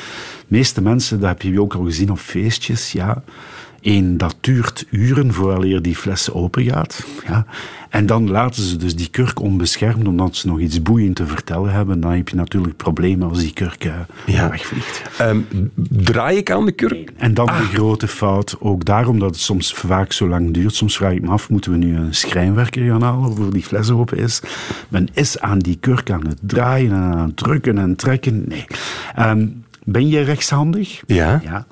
[0.48, 3.24] meeste mensen, dat heb je ook al gezien op feestjes, ja.
[3.88, 7.06] Eén, dat duurt uren vooraleer die fles open gaat.
[7.28, 7.46] Ja.
[7.90, 11.72] En dan laten ze dus die kurk onbeschermd, omdat ze nog iets boeiend te vertellen
[11.72, 12.00] hebben.
[12.00, 13.84] Dan heb je natuurlijk problemen als die kurk
[14.26, 14.50] Ja.
[14.50, 15.02] wegvliegt.
[15.18, 15.38] Ehm,
[15.90, 17.12] draai ik aan de kurk?
[17.18, 20.76] En dan de grote fout, ook daarom dat het soms vaak zo lang duurt.
[20.76, 23.90] Soms vraag ik me af, moeten we nu een schrijnwerker gaan halen voor die fles
[23.90, 24.42] open is?
[24.90, 28.44] Men is aan die kurk aan het draaien en aan het drukken en trekken.
[28.48, 28.66] Nee.
[29.16, 29.48] Ehm,
[29.84, 31.02] ben je rechtshandig?
[31.06, 31.42] Ja.
[31.44, 31.66] Ja.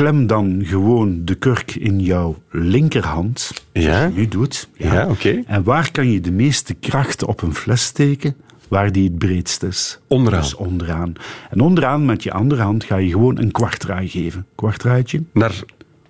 [0.00, 3.50] Klem dan gewoon de kurk in jouw linkerhand.
[3.72, 3.82] Ja.
[3.82, 4.68] Zoals je nu doet.
[4.76, 5.42] Ja, oké.
[5.46, 8.34] En waar kan je de meeste kracht op een fles steken?
[8.68, 9.98] Waar die het breedst is.
[10.08, 10.40] Onderaan.
[10.40, 11.12] Dus onderaan.
[11.50, 14.46] En onderaan met je andere hand ga je gewoon een kwartdraai geven.
[14.54, 15.22] Kwartdraaitje.
[15.32, 15.54] Naar,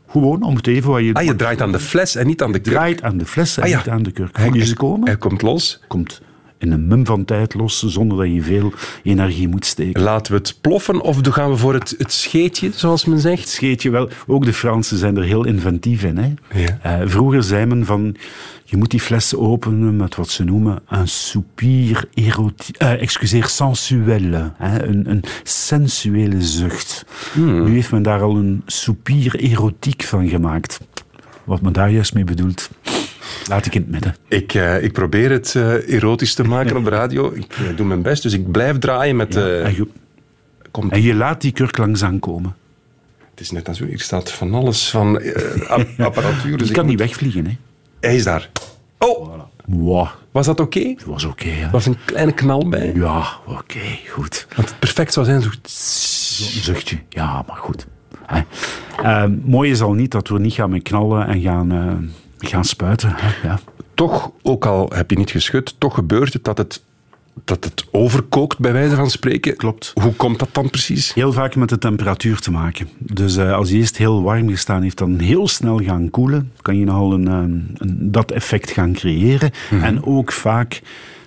[0.08, 1.14] Gewoon om het even wat je...
[1.14, 2.74] ah, je draait aan de fles en niet aan de kurk.
[2.76, 3.76] draait aan de fles en Ah, ja.
[3.76, 4.38] niet aan de kurk.
[4.38, 5.06] Voel je ze komen?
[5.06, 5.80] Hij komt los.
[5.88, 6.22] Komt
[6.60, 10.02] in een mum van tijd los, zonder dat je veel energie moet steken.
[10.02, 13.48] Laten we het ploffen of gaan we voor het, het scheetje, zoals men zegt?
[13.48, 16.16] Scheet je wel, ook de Fransen zijn er heel inventief in.
[16.16, 16.34] Hè?
[16.60, 16.78] Ja.
[16.82, 18.16] Eh, vroeger zei men van,
[18.64, 24.52] je moet die fles openen met wat ze noemen een soupir erotiek, eh, excuseer, sensuelle,
[24.56, 24.86] hè?
[24.86, 27.04] Een, een sensuele zucht.
[27.32, 27.64] Hmm.
[27.64, 30.80] Nu heeft men daar al een soupir erotiek van gemaakt.
[31.44, 32.70] Wat men daar juist mee bedoelt,
[33.48, 34.16] laat ik in het midden.
[34.28, 37.32] Ik, eh, ik probeer het eh, erotisch te maken op de radio.
[37.34, 39.36] Ik eh, doe mijn best, dus ik blijf draaien met...
[39.36, 39.88] en, je,
[40.70, 42.54] komt, en je laat die kurk langzaam komen.
[43.30, 45.16] het is net als hier staat van alles van
[45.68, 46.58] ap- apparatuur.
[46.58, 47.46] Dus ik kan moet- niet wegvliegen.
[47.46, 47.56] Hè?
[48.00, 48.50] Hij is daar.
[48.98, 50.94] Oh, Wow, was dat oké?
[50.96, 51.48] dat was oké.
[51.50, 52.92] Er was een kleine knal bij.
[52.94, 54.46] ja, oké, goed.
[54.56, 55.42] Want het perfect zou zijn.
[55.42, 55.48] Zo...
[55.48, 57.86] Een zuchtje, ja, maar goed.
[58.26, 59.28] Hè.
[59.28, 62.10] Mooi is al niet dat we niet gaan met knallen en gaan,
[62.46, 63.12] gaan spuiten.
[63.16, 63.48] Hè.
[63.48, 63.58] Ja.
[63.94, 66.82] Toch, ook al heb je niet geschud, toch gebeurt het dat het,
[67.44, 69.56] dat het overkookt, bij wijze van spreken.
[69.56, 69.92] Klopt.
[70.02, 71.14] Hoe komt dat dan precies?
[71.14, 72.88] Heel vaak met de temperatuur te maken.
[72.98, 76.76] Dus eh, als hij eerst heel warm gestaan heeft, dan heel snel gaan koelen, kan
[76.78, 79.50] je nogal een, een, een- dat effect gaan creëren.
[79.82, 80.80] En ook vaak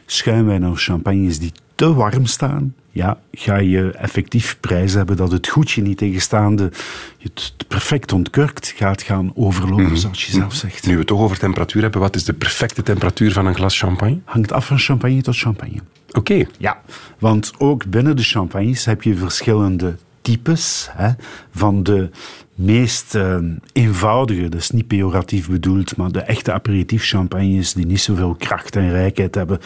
[0.05, 5.47] schuimwijn of champagnes die te warm staan, ja, ga je effectief prijs hebben dat het
[5.47, 6.71] goedje niet tegenstaande
[7.17, 10.85] je het perfect ontkurkt gaat gaan overlopen, zoals je zelf zegt.
[10.85, 13.79] Nu we het toch over temperatuur hebben, wat is de perfecte temperatuur van een glas
[13.79, 14.19] champagne?
[14.25, 15.79] Hangt af van champagne tot champagne.
[16.11, 16.45] Oké.
[16.57, 16.81] Ja,
[17.19, 20.89] want ook binnen de champagnes heb je verschillende types.
[20.91, 21.09] Hè,
[21.51, 22.09] van de
[22.55, 23.37] meest eh,
[23.73, 28.75] eenvoudige, dat is niet pejoratief bedoeld, maar de echte aperitief champagnes die niet zoveel kracht
[28.75, 29.59] en rijkheid hebben,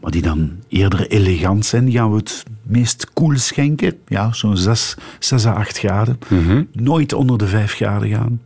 [0.00, 3.94] maar die dan eerder elegant zijn, die gaan we het meest koel schenken.
[4.06, 6.18] Ja, zo'n 6, 6 à 8 graden.
[6.72, 8.40] Nooit onder de 5 graden gaan.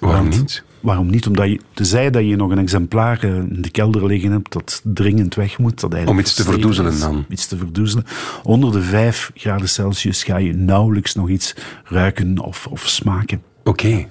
[0.00, 0.64] Waarom Want- niet?
[0.80, 1.26] Waarom niet?
[1.26, 4.80] Omdat je, tenzij dat je nog een exemplaar eh, in de kelder liggen hebt dat
[4.84, 5.80] dringend weg moet.
[5.80, 7.24] Dat eigenlijk Om iets te verdoezelen dan.
[7.28, 8.04] Iets te verdoezelen.
[8.42, 11.54] Onder de 5 graden Celsius ga je nauwelijks nog iets
[11.84, 13.42] ruiken of, of smaken.
[13.64, 14.06] Oké.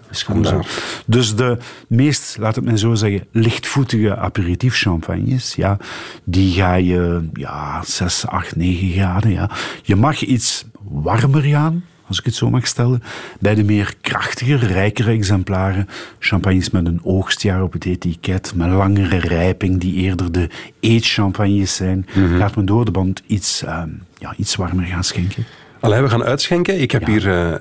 [1.06, 5.78] Dus de meest, laat het mij zo zeggen, lichtvoetige aperitief champagnes, ja,
[6.24, 9.50] die ga je, ja, 6, 8, 9 graden, ja.
[9.84, 13.04] Je mag iets warmer gaan, als ik het zo mag stellen.
[13.40, 15.88] Bij de meer krachtiger, rijkere exemplaren,
[16.20, 22.06] champagnes met een oogstjaar op het etiket, met langere rijping, die eerder de eetchampagnes zijn,
[22.16, 22.38] Mhm.
[22.38, 25.46] gaat men door de band iets, ehm, ja, iets warmer gaan schenken.
[25.80, 26.82] Allee, we gaan uitschenken.
[26.82, 27.08] Ik heb Ja.
[27.12, 27.60] hier eh,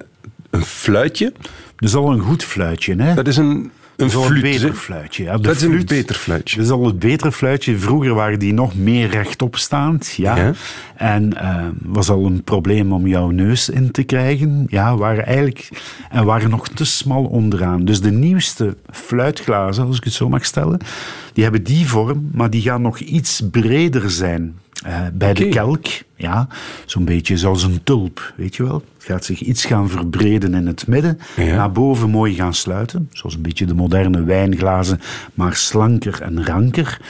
[0.51, 1.33] een fluitje.
[1.83, 3.15] Dus al een goed fluitje, hè?
[3.15, 4.41] Dat is een, een fluit.
[4.41, 5.25] beter fluitje.
[5.25, 6.57] Ja, Dat is een beter fluitje.
[6.57, 7.79] Dat is al het betere fluitje.
[7.79, 10.15] Vroeger waren die nog meer rechtopstaand.
[10.17, 10.37] Ja.
[10.37, 10.53] Ja.
[10.97, 14.67] En eh, was al een probleem om jouw neus in te krijgen.
[14.69, 15.69] Ja, waren eigenlijk...
[16.11, 17.85] En waren nog te smal onderaan.
[17.85, 20.81] Dus de nieuwste fluitglazen, als ik het zo mag stellen,
[21.33, 24.55] die hebben die vorm, maar die gaan nog iets breder zijn.
[24.83, 26.47] Eh, bij de kelk, ja,
[26.87, 28.83] zo'n beetje zoals een tulp, weet je wel.
[28.95, 31.55] Het gaat zich iets gaan verbreden in het midden, Ja.
[31.57, 35.01] naar boven mooi gaan sluiten, zoals een beetje de moderne wijnglazen,
[35.35, 37.01] maar slanker en ranker.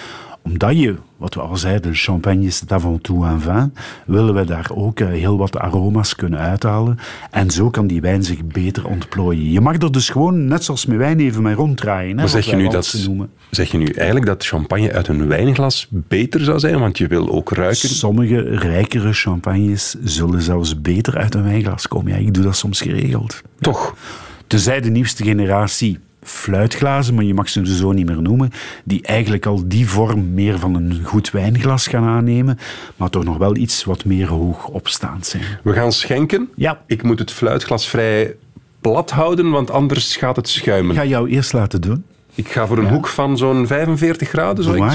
[0.43, 3.75] Omdat je, wat we al zeiden, champagne is het avant tout en vin,
[4.07, 6.99] willen we daar ook eh, heel wat aroma's kunnen uithalen.
[7.31, 9.51] En zo kan die wijn zich beter ontplooien.
[9.51, 12.15] Je mag er dus gewoon, net zoals met wijn, even mee ronddraaien.
[12.15, 13.09] Maar wat zeg je, nu dat,
[13.51, 16.79] zeg je nu eigenlijk dat champagne uit een wijnglas beter zou zijn?
[16.79, 17.89] Want je wil ook ruiken.
[17.89, 22.13] Sommige rijkere champagnes zullen zelfs beter uit een wijnglas komen.
[22.13, 23.43] Ja, ik doe dat soms geregeld.
[23.61, 23.97] Toch?
[24.47, 28.51] Tenzij de nieuwste generatie fluitglazen, maar je mag ze zo niet meer noemen,
[28.85, 32.59] die eigenlijk al die vorm meer van een goed wijnglas gaan aannemen,
[32.97, 35.43] maar toch nog wel iets wat meer hoog opstaand zijn.
[35.63, 36.49] We gaan schenken.
[36.55, 36.83] Ja.
[36.87, 38.37] Ik moet het fluitglas vrij
[38.81, 40.95] plat houden, want anders gaat het schuimen.
[40.95, 42.05] Ik ga jou eerst laten doen.
[42.35, 44.73] Ik ga voor een hoek van zo'n 45 graden.
[44.73, 44.95] Ik maar,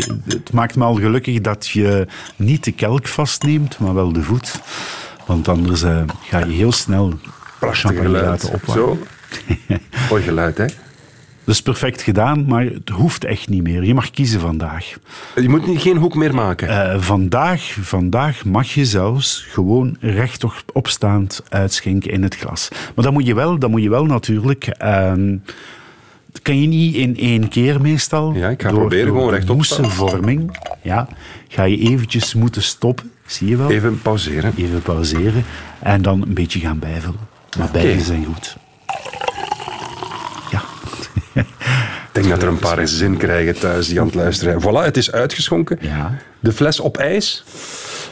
[0.00, 2.06] zo, het maakt me al gelukkig dat je
[2.36, 4.60] niet de kelk vastneemt, maar wel de voet.
[5.26, 7.12] Want anders eh, ga je heel snel
[7.58, 8.96] Prachtig laten opwarmen.
[8.96, 8.98] Zo.
[10.10, 10.64] Mooi geluid, hè?
[11.44, 13.84] Dat is perfect gedaan, maar het hoeft echt niet meer.
[13.84, 14.96] Je mag kiezen vandaag.
[15.36, 16.68] Je moet niet- geen hoek meer maken.
[16.92, 22.68] Eh, vandaag, vandaag mag je zelfs gewoon rechtop opstaand uitschenken in het glas.
[22.94, 24.66] Maar dat moet je wel, dat moet je wel natuurlijk.
[24.66, 25.36] ehm,
[26.32, 28.32] dat kan je niet in één keer meestal.
[28.34, 31.08] Ja, ik ga proberen gewoon de rechtop moessenvorming, ja,
[31.48, 33.10] ga je eventjes moeten stoppen.
[33.26, 33.70] Zie je wel?
[33.70, 34.52] Even pauzeren.
[34.56, 35.44] Even pauzeren
[35.82, 37.20] en dan een beetje gaan bijvullen.
[37.58, 38.56] Maar beide zijn goed.
[40.50, 40.62] Ja.
[42.12, 44.74] Ik denk dat er een paar zin krijgen thuis die aan het luisteren zijn.
[44.74, 45.78] Voilà, het is uitgeschonken.
[45.80, 46.18] Ja.
[46.40, 47.44] De fles op ijs.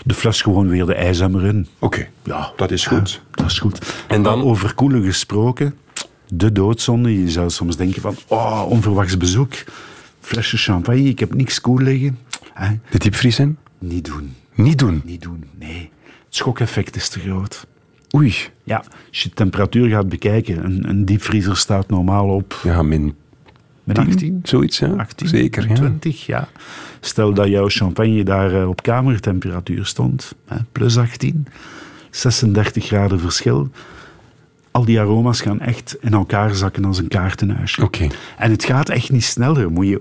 [0.05, 1.67] De fles gewoon weer de ijzemmer in.
[1.79, 3.11] Oké, Ja, dat is goed.
[3.12, 3.79] Ja, dat is goed.
[4.09, 5.75] En dan- over koelen gesproken,
[6.29, 7.21] de doodzonde.
[7.23, 9.53] Je zou soms denken van, oh, onverwachts bezoek.
[10.21, 12.19] Flesje champagne, ik heb niks koel liggen.
[12.53, 12.69] Hè?
[12.91, 13.59] De diepvries in?
[13.79, 14.35] Niet doen.
[14.55, 15.03] Niet doen.
[15.05, 15.91] Niet doen, nee.
[16.25, 17.67] Het schokeffect is te groot.
[18.14, 18.35] Oei.
[18.64, 23.14] Ja, als je de temperatuur gaat bekijken, een, een diepvriezer staat normaal op Ja, min
[23.87, 24.97] met 10, 18, zoiets, hè?
[24.99, 25.75] 18 Zeker, ja.
[25.75, 26.49] 20, ja.
[27.01, 31.47] Stel dat jouw champagne daar eh, op kamertemperatuur stond, hè, plus 18,
[32.11, 33.71] 36 graden verschil.
[34.71, 37.83] Al die aroma's gaan echt in elkaar zakken als een kaartenhuisje.
[37.83, 38.07] Oké.
[38.38, 39.71] En het gaat echt niet sneller.
[39.71, 40.01] Moet je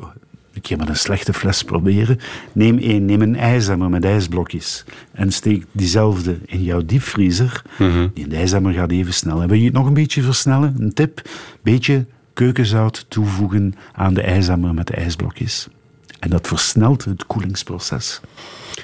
[0.55, 2.19] een keer met een slechte fles proberen.
[2.51, 7.61] Neem, een, neem een ijzemmer met ijsblokjes en steek diezelfde in jouw diepvriezer.
[8.13, 9.41] Die ijzemmer gaat even snel.
[9.41, 10.75] En wil je het nog een beetje versnellen?
[10.79, 11.21] Een tip,
[11.61, 15.67] beetje keukenzout toevoegen aan de ijzemmer met de ijsblokjes.
[16.19, 18.21] En dat versnelt het koelingsproces.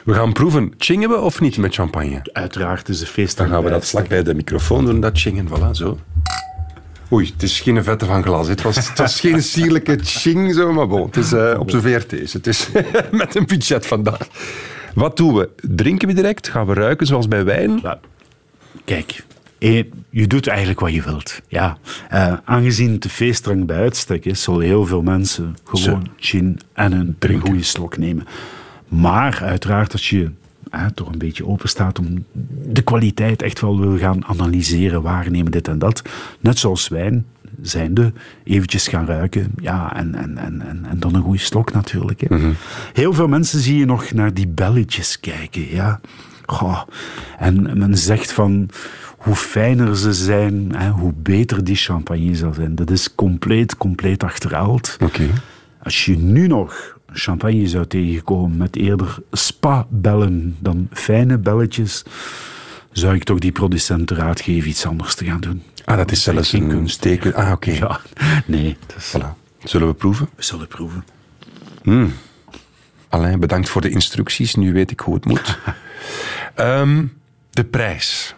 [0.05, 0.73] We gaan proeven.
[0.77, 2.19] Chingen we of niet met champagne?
[2.33, 3.37] Uiteraard is een feest.
[3.37, 5.47] Dan gaan we dat vlak bij de microfoon doen, dat chingen.
[5.47, 5.97] Voilà, zo.
[7.11, 8.47] Oei, het is geen vette van glas.
[8.47, 11.05] Het was, het was geen sierlijke ching, zo, maar bon.
[11.05, 12.33] Het is eh, op VRT's.
[12.33, 12.69] Het is
[13.11, 14.27] met een budget vandaag.
[14.93, 15.49] Wat doen we?
[15.55, 16.47] Drinken we direct?
[16.47, 17.81] Gaan we ruiken zoals bij wijn?
[18.85, 19.23] Kijk,
[19.57, 21.41] eh, je doet eigenlijk wat je wilt.
[21.47, 21.77] Ja.
[22.09, 26.91] Eh, aangezien het de feestdrank bij uitstek is, zullen heel veel mensen gewoon gin en
[26.91, 28.27] een, een goede slok nemen.
[28.87, 30.31] Maar uiteraard als je
[30.93, 32.25] toch een beetje open staat om
[32.67, 36.01] de kwaliteit echt wel wil gaan analyseren, waarnemen, dit en dat.
[36.39, 37.25] Net zoals wijn,
[37.61, 39.51] zijnde, eventjes gaan ruiken.
[39.61, 42.21] Ja, en, en, en, en, en dan een goede slok natuurlijk.
[42.21, 42.37] Hè.
[42.93, 45.69] Heel veel mensen zie je nog naar die belletjes kijken.
[45.69, 45.99] Ja.
[46.45, 46.81] Goh.
[47.37, 48.69] En men zegt van
[49.17, 52.75] hoe fijner ze zijn, hè, hoe beter die champagne zal zijn.
[52.75, 54.97] Dat is compleet, compleet achterhaald.
[55.83, 62.03] Als je nu nog champagne zou tegenkomen met eerder spa-bellen dan fijne belletjes,
[62.91, 65.63] zou ik toch die producenten raad geven iets anders te gaan doen.
[65.85, 67.01] Ah, dat is zelfs een kunst.
[67.01, 67.33] teken.
[67.33, 67.71] Ah, oké.
[67.71, 67.99] Ja,
[68.45, 68.77] nee.
[68.97, 69.27] Voilà.
[69.63, 70.29] Zullen we proeven?
[70.35, 71.03] We zullen proeven.
[73.09, 74.55] Alain, bedankt voor de instructies.
[74.55, 75.57] Nu weet ik hoe het moet.
[76.55, 77.05] Ehm,
[77.49, 78.35] de prijs.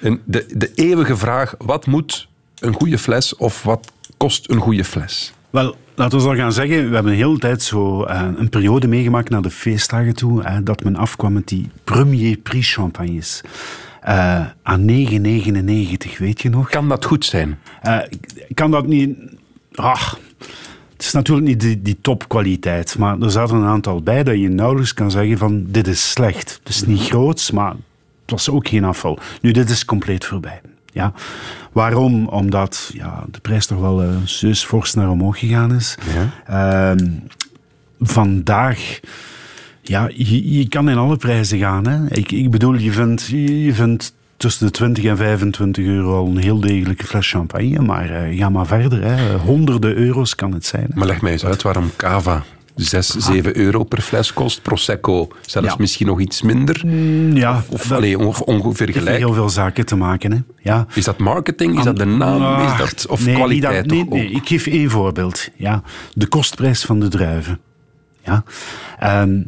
[0.00, 4.84] En de, de eeuwige vraag, wat moet een goede fles of wat kost een goede
[4.84, 5.32] fles?
[5.54, 8.86] Wel, laten we dan gaan zeggen, we hebben een hele tijd zo eh, een periode
[8.88, 13.40] meegemaakt naar de feestdagen toe, eh, dat men afkwam met die premier prix champagnes.
[14.00, 16.70] Eh, aan 9,99, weet je nog?
[16.70, 17.58] Kan dat goed zijn?
[17.82, 17.98] Eh,
[18.54, 19.18] kan dat niet...
[19.74, 20.18] Ach,
[20.92, 24.48] het is natuurlijk niet die, die topkwaliteit, maar er zaten een aantal bij dat je
[24.48, 26.58] nauwelijks kan zeggen van dit is slecht.
[26.58, 27.70] Het is niet groots, maar
[28.22, 29.18] het was ook geen afval.
[29.40, 30.60] Nu, dit is compleet voorbij.
[30.94, 31.12] Ja.
[31.72, 32.28] Waarom?
[32.28, 35.98] Omdat ja, de prijs toch wel uh, zeus fors naar omhoog gegaan is.
[36.46, 37.08] Ehm,
[38.00, 39.00] vandaag...
[39.82, 41.86] Ja, je, je kan in alle prijzen gaan.
[41.86, 42.10] Hè.
[42.10, 46.36] Ik, ik bedoel, je vindt, je vindt tussen de 20 en 25 euro al een
[46.36, 47.78] heel degelijke fles champagne.
[47.78, 49.02] Maar uh, ga maar verder.
[49.02, 49.36] Hè.
[49.36, 50.86] Honderden euro's kan het zijn.
[50.88, 50.98] Hè.
[50.98, 52.42] Maar leg mij eens uit waarom cava
[52.74, 54.62] 6, 7 euro per fles kost.
[54.62, 55.74] Prosecco zelfs Ja.
[55.78, 56.86] misschien nog iets minder.
[57.36, 59.16] Ja, Of, dat allee, of ongeveer heeft gelijk.
[59.18, 60.32] heel veel zaken te maken.
[60.32, 60.38] Hè.
[60.62, 60.86] Ja.
[60.94, 61.78] Is dat marketing?
[61.78, 62.36] Is dat de naam?
[62.36, 65.48] Is Ah, dat, of nee, kwaliteit dat- nee, toch nee, ik geef één voorbeeld.
[65.56, 65.82] Ja.
[66.14, 67.60] De kostprijs van de druiven.
[68.24, 68.44] Ja.
[68.98, 69.40] Ehm,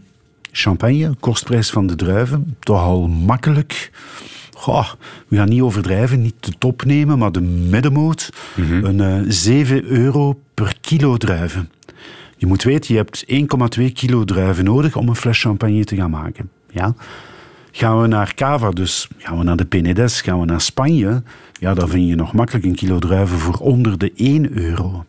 [0.53, 3.91] champagne, kostprijs van de druiven, toch al makkelijk.
[4.57, 4.89] Goh,
[5.29, 8.31] we gaan niet overdrijven, niet de top nemen, maar de middenmoot.
[8.57, 8.85] Mhm.
[8.85, 11.71] Een eh, 7 euro per kilo druiven.
[12.37, 13.25] Je moet weten, je hebt
[13.79, 16.51] 1,2 kilo druiven nodig om een fles champagne te gaan maken.
[16.71, 16.95] Ja?
[17.71, 21.23] Gaan we naar Cava, dus gaan we naar de Penedès, gaan we naar Spanje,
[21.61, 25.05] ja, dan vind je nog makkelijk een kilo druiven voor onder de 1 euro.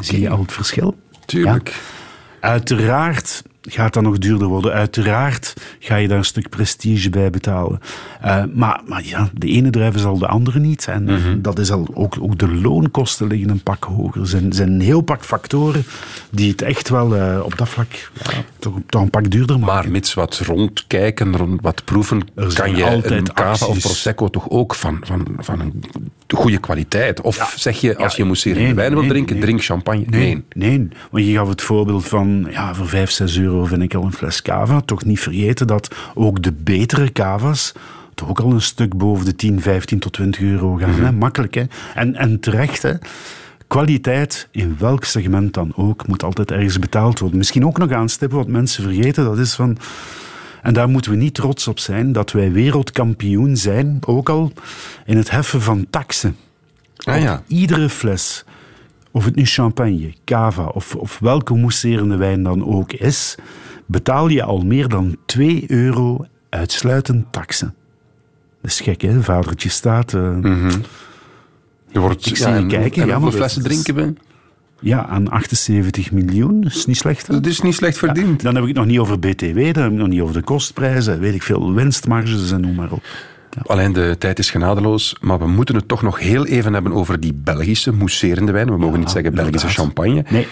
[0.00, 0.96] Zie je al het verschil?
[1.26, 1.68] Tuurlijk.
[1.68, 2.48] Ja.
[2.48, 4.72] Uiteraard gaat dat nog duurder worden.
[4.72, 7.80] Uiteraard ga je daar een stuk prestige bij betalen.
[8.20, 10.86] Eh, maar, maar ja, de ene druiven zal de andere niet.
[10.88, 11.40] En Mhm.
[11.40, 14.20] dat is al, ook, ook de loonkosten liggen een pak hoger.
[14.20, 15.84] Er zijn, zijn een heel pak factoren
[16.30, 19.74] die het echt wel eh, op dat vlak ja, toch, toch een pak duurder maken.
[19.74, 24.50] Maar mits wat rondkijken, rond wat proeven, Er kan je een cava of prosecco toch
[24.50, 25.84] ook van, van, van een
[26.28, 27.20] goede kwaliteit?
[27.20, 29.44] Of zeg je, als je mousserende nee, wijn wil nee, drinken, nee.
[29.44, 30.04] drink champagne?
[30.08, 30.88] Nee, nee.
[31.10, 34.12] Want je gaf het voorbeeld van, ja, voor 5, 6 euro vind ik al een
[34.12, 34.80] fles cava.
[34.80, 37.72] Toch niet vergeten dat ook de betere cava's
[38.14, 40.90] toch ook al een stuk boven de 10, 15 tot 20 euro gaan.
[40.90, 41.04] Mhm.
[41.04, 41.12] hè?
[41.12, 41.64] Makkelijk, hè.
[41.94, 42.92] En, en terecht, hè.
[43.66, 47.38] Kwaliteit, in welk segment dan ook, moet altijd ergens betaald worden.
[47.38, 49.78] Misschien ook nog aanstippen, wat mensen vergeten, dat is van...
[50.62, 54.52] En daar moeten we niet trots op zijn, dat wij wereldkampioen zijn, ook al
[55.06, 56.36] in het heffen van taxen.
[56.96, 57.42] Ah ja.
[57.46, 58.44] Iedere fles,
[59.12, 63.34] of het nu champagne, cava of, of welke mousserende wijn dan ook is,
[63.86, 67.74] betaal je al meer dan 2 euro uitsluitend taxen.
[68.62, 69.22] Dat is gek, hè?
[69.22, 70.14] Vadertje staat.
[70.14, 70.20] eh,
[71.92, 74.14] Er wordt, Ik zie je en- kijken, en ja, hoeveel flessen drinken we?
[74.80, 76.60] Ja, aan 78 miljoen.
[76.60, 77.34] Dat is niet slecht, hè?
[77.34, 78.42] Dat is niet slecht verdiend.
[78.42, 80.34] Dan heb ik het nog niet over BTW, dan heb ik het nog niet over
[80.34, 83.02] de kostprijzen, weet ik veel, winstmarges en noem maar op.
[83.66, 87.20] Alleen de tijd is genadeloos, maar we moeten het toch nog heel even hebben over
[87.20, 88.70] die Belgische mousserende wijn.
[88.70, 89.86] We mogen niet zeggen Belgische inderdaad.
[89.86, 90.24] champagne.
[90.30, 90.46] Nee.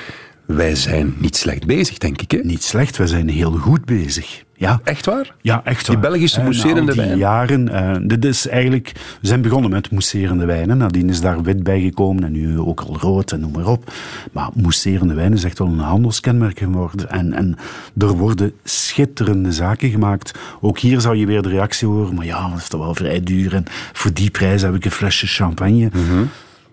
[0.46, 2.30] Wij zijn niet slecht bezig, denk ik.
[2.30, 2.38] Hè?
[2.42, 4.42] Niet slecht, we zijn heel goed bezig.
[4.60, 4.80] Ja.
[4.84, 5.34] Echt waar?
[5.40, 6.10] Ja, echt Die waar.
[6.10, 7.18] Belgische Eh, na mousserende al die wijn.
[7.18, 10.78] jaren, eh, dit is eigenlijk, we zijn begonnen met mousserende wijnen.
[10.78, 13.92] Nadien is daar wit bij gekomen en nu ook al rood en noem maar op.
[14.32, 17.10] Maar mousserende wijn is echt wel een handelskenmerk geworden.
[17.10, 17.56] En, en
[17.98, 20.38] er worden schitterende zaken gemaakt.
[20.60, 23.20] Ook hier zou je weer de reactie horen, maar ja, dat is toch wel vrij
[23.20, 23.54] duur.
[23.54, 25.90] En voor die prijs heb ik een flesje champagne.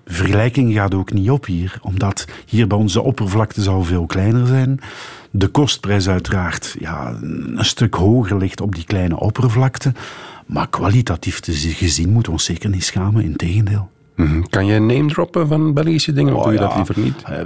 [0.06, 4.80] Vergelijking gaat ook niet op hier, omdat hier bij onze oppervlakte zal veel kleiner zijn.
[5.32, 9.94] De kostprijs uiteraard ja, een stuk hoger ligt op die kleine oppervlakte.
[10.46, 13.90] Maar kwalitatief gezien moeten we ons zeker niet schamen, integendeel.
[14.18, 14.42] Mhm.
[14.50, 16.66] Kan je name droppen van Belgische dingen, of Oh, doe je ja.
[16.68, 17.24] dat liever niet?
[17.24, 17.38] Eh,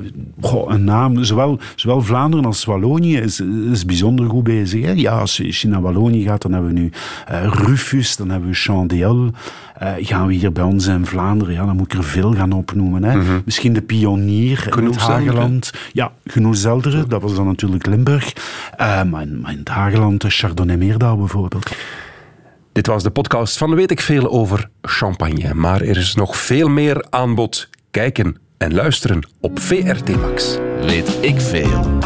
[0.42, 3.40] goh, een naam, zowel, zowel Vlaanderen als Wallonië is,
[3.72, 4.86] is bijzonder goed bezig.
[4.86, 4.92] Hè?
[4.92, 6.92] Ja, als je, je naar Wallonië gaat, dan hebben we nu
[7.28, 9.32] eh, Rufus, dan hebben we Chandel.
[9.78, 12.52] Eh, gaan we hier bij ons in Vlaanderen, ja, dan moet ik er veel gaan
[12.52, 13.04] opnoemen.
[13.04, 13.42] Hè?
[13.46, 14.98] Misschien de pionier in het.
[14.98, 15.72] Hageland.
[15.94, 16.12] Ja,
[17.08, 18.34] dat was dan natuurlijk Limburg.
[18.78, 21.70] Maar, in, maar in het Hageland, de Chardonnay Meerdal bijvoorbeeld.
[22.74, 25.54] Dit was de podcast van Weet ik Veel over champagne.
[25.54, 27.70] Maar er is nog veel meer aanbod.
[27.92, 30.58] Kijken en luisteren op VRT Max.
[30.82, 32.00] Weet ik veel.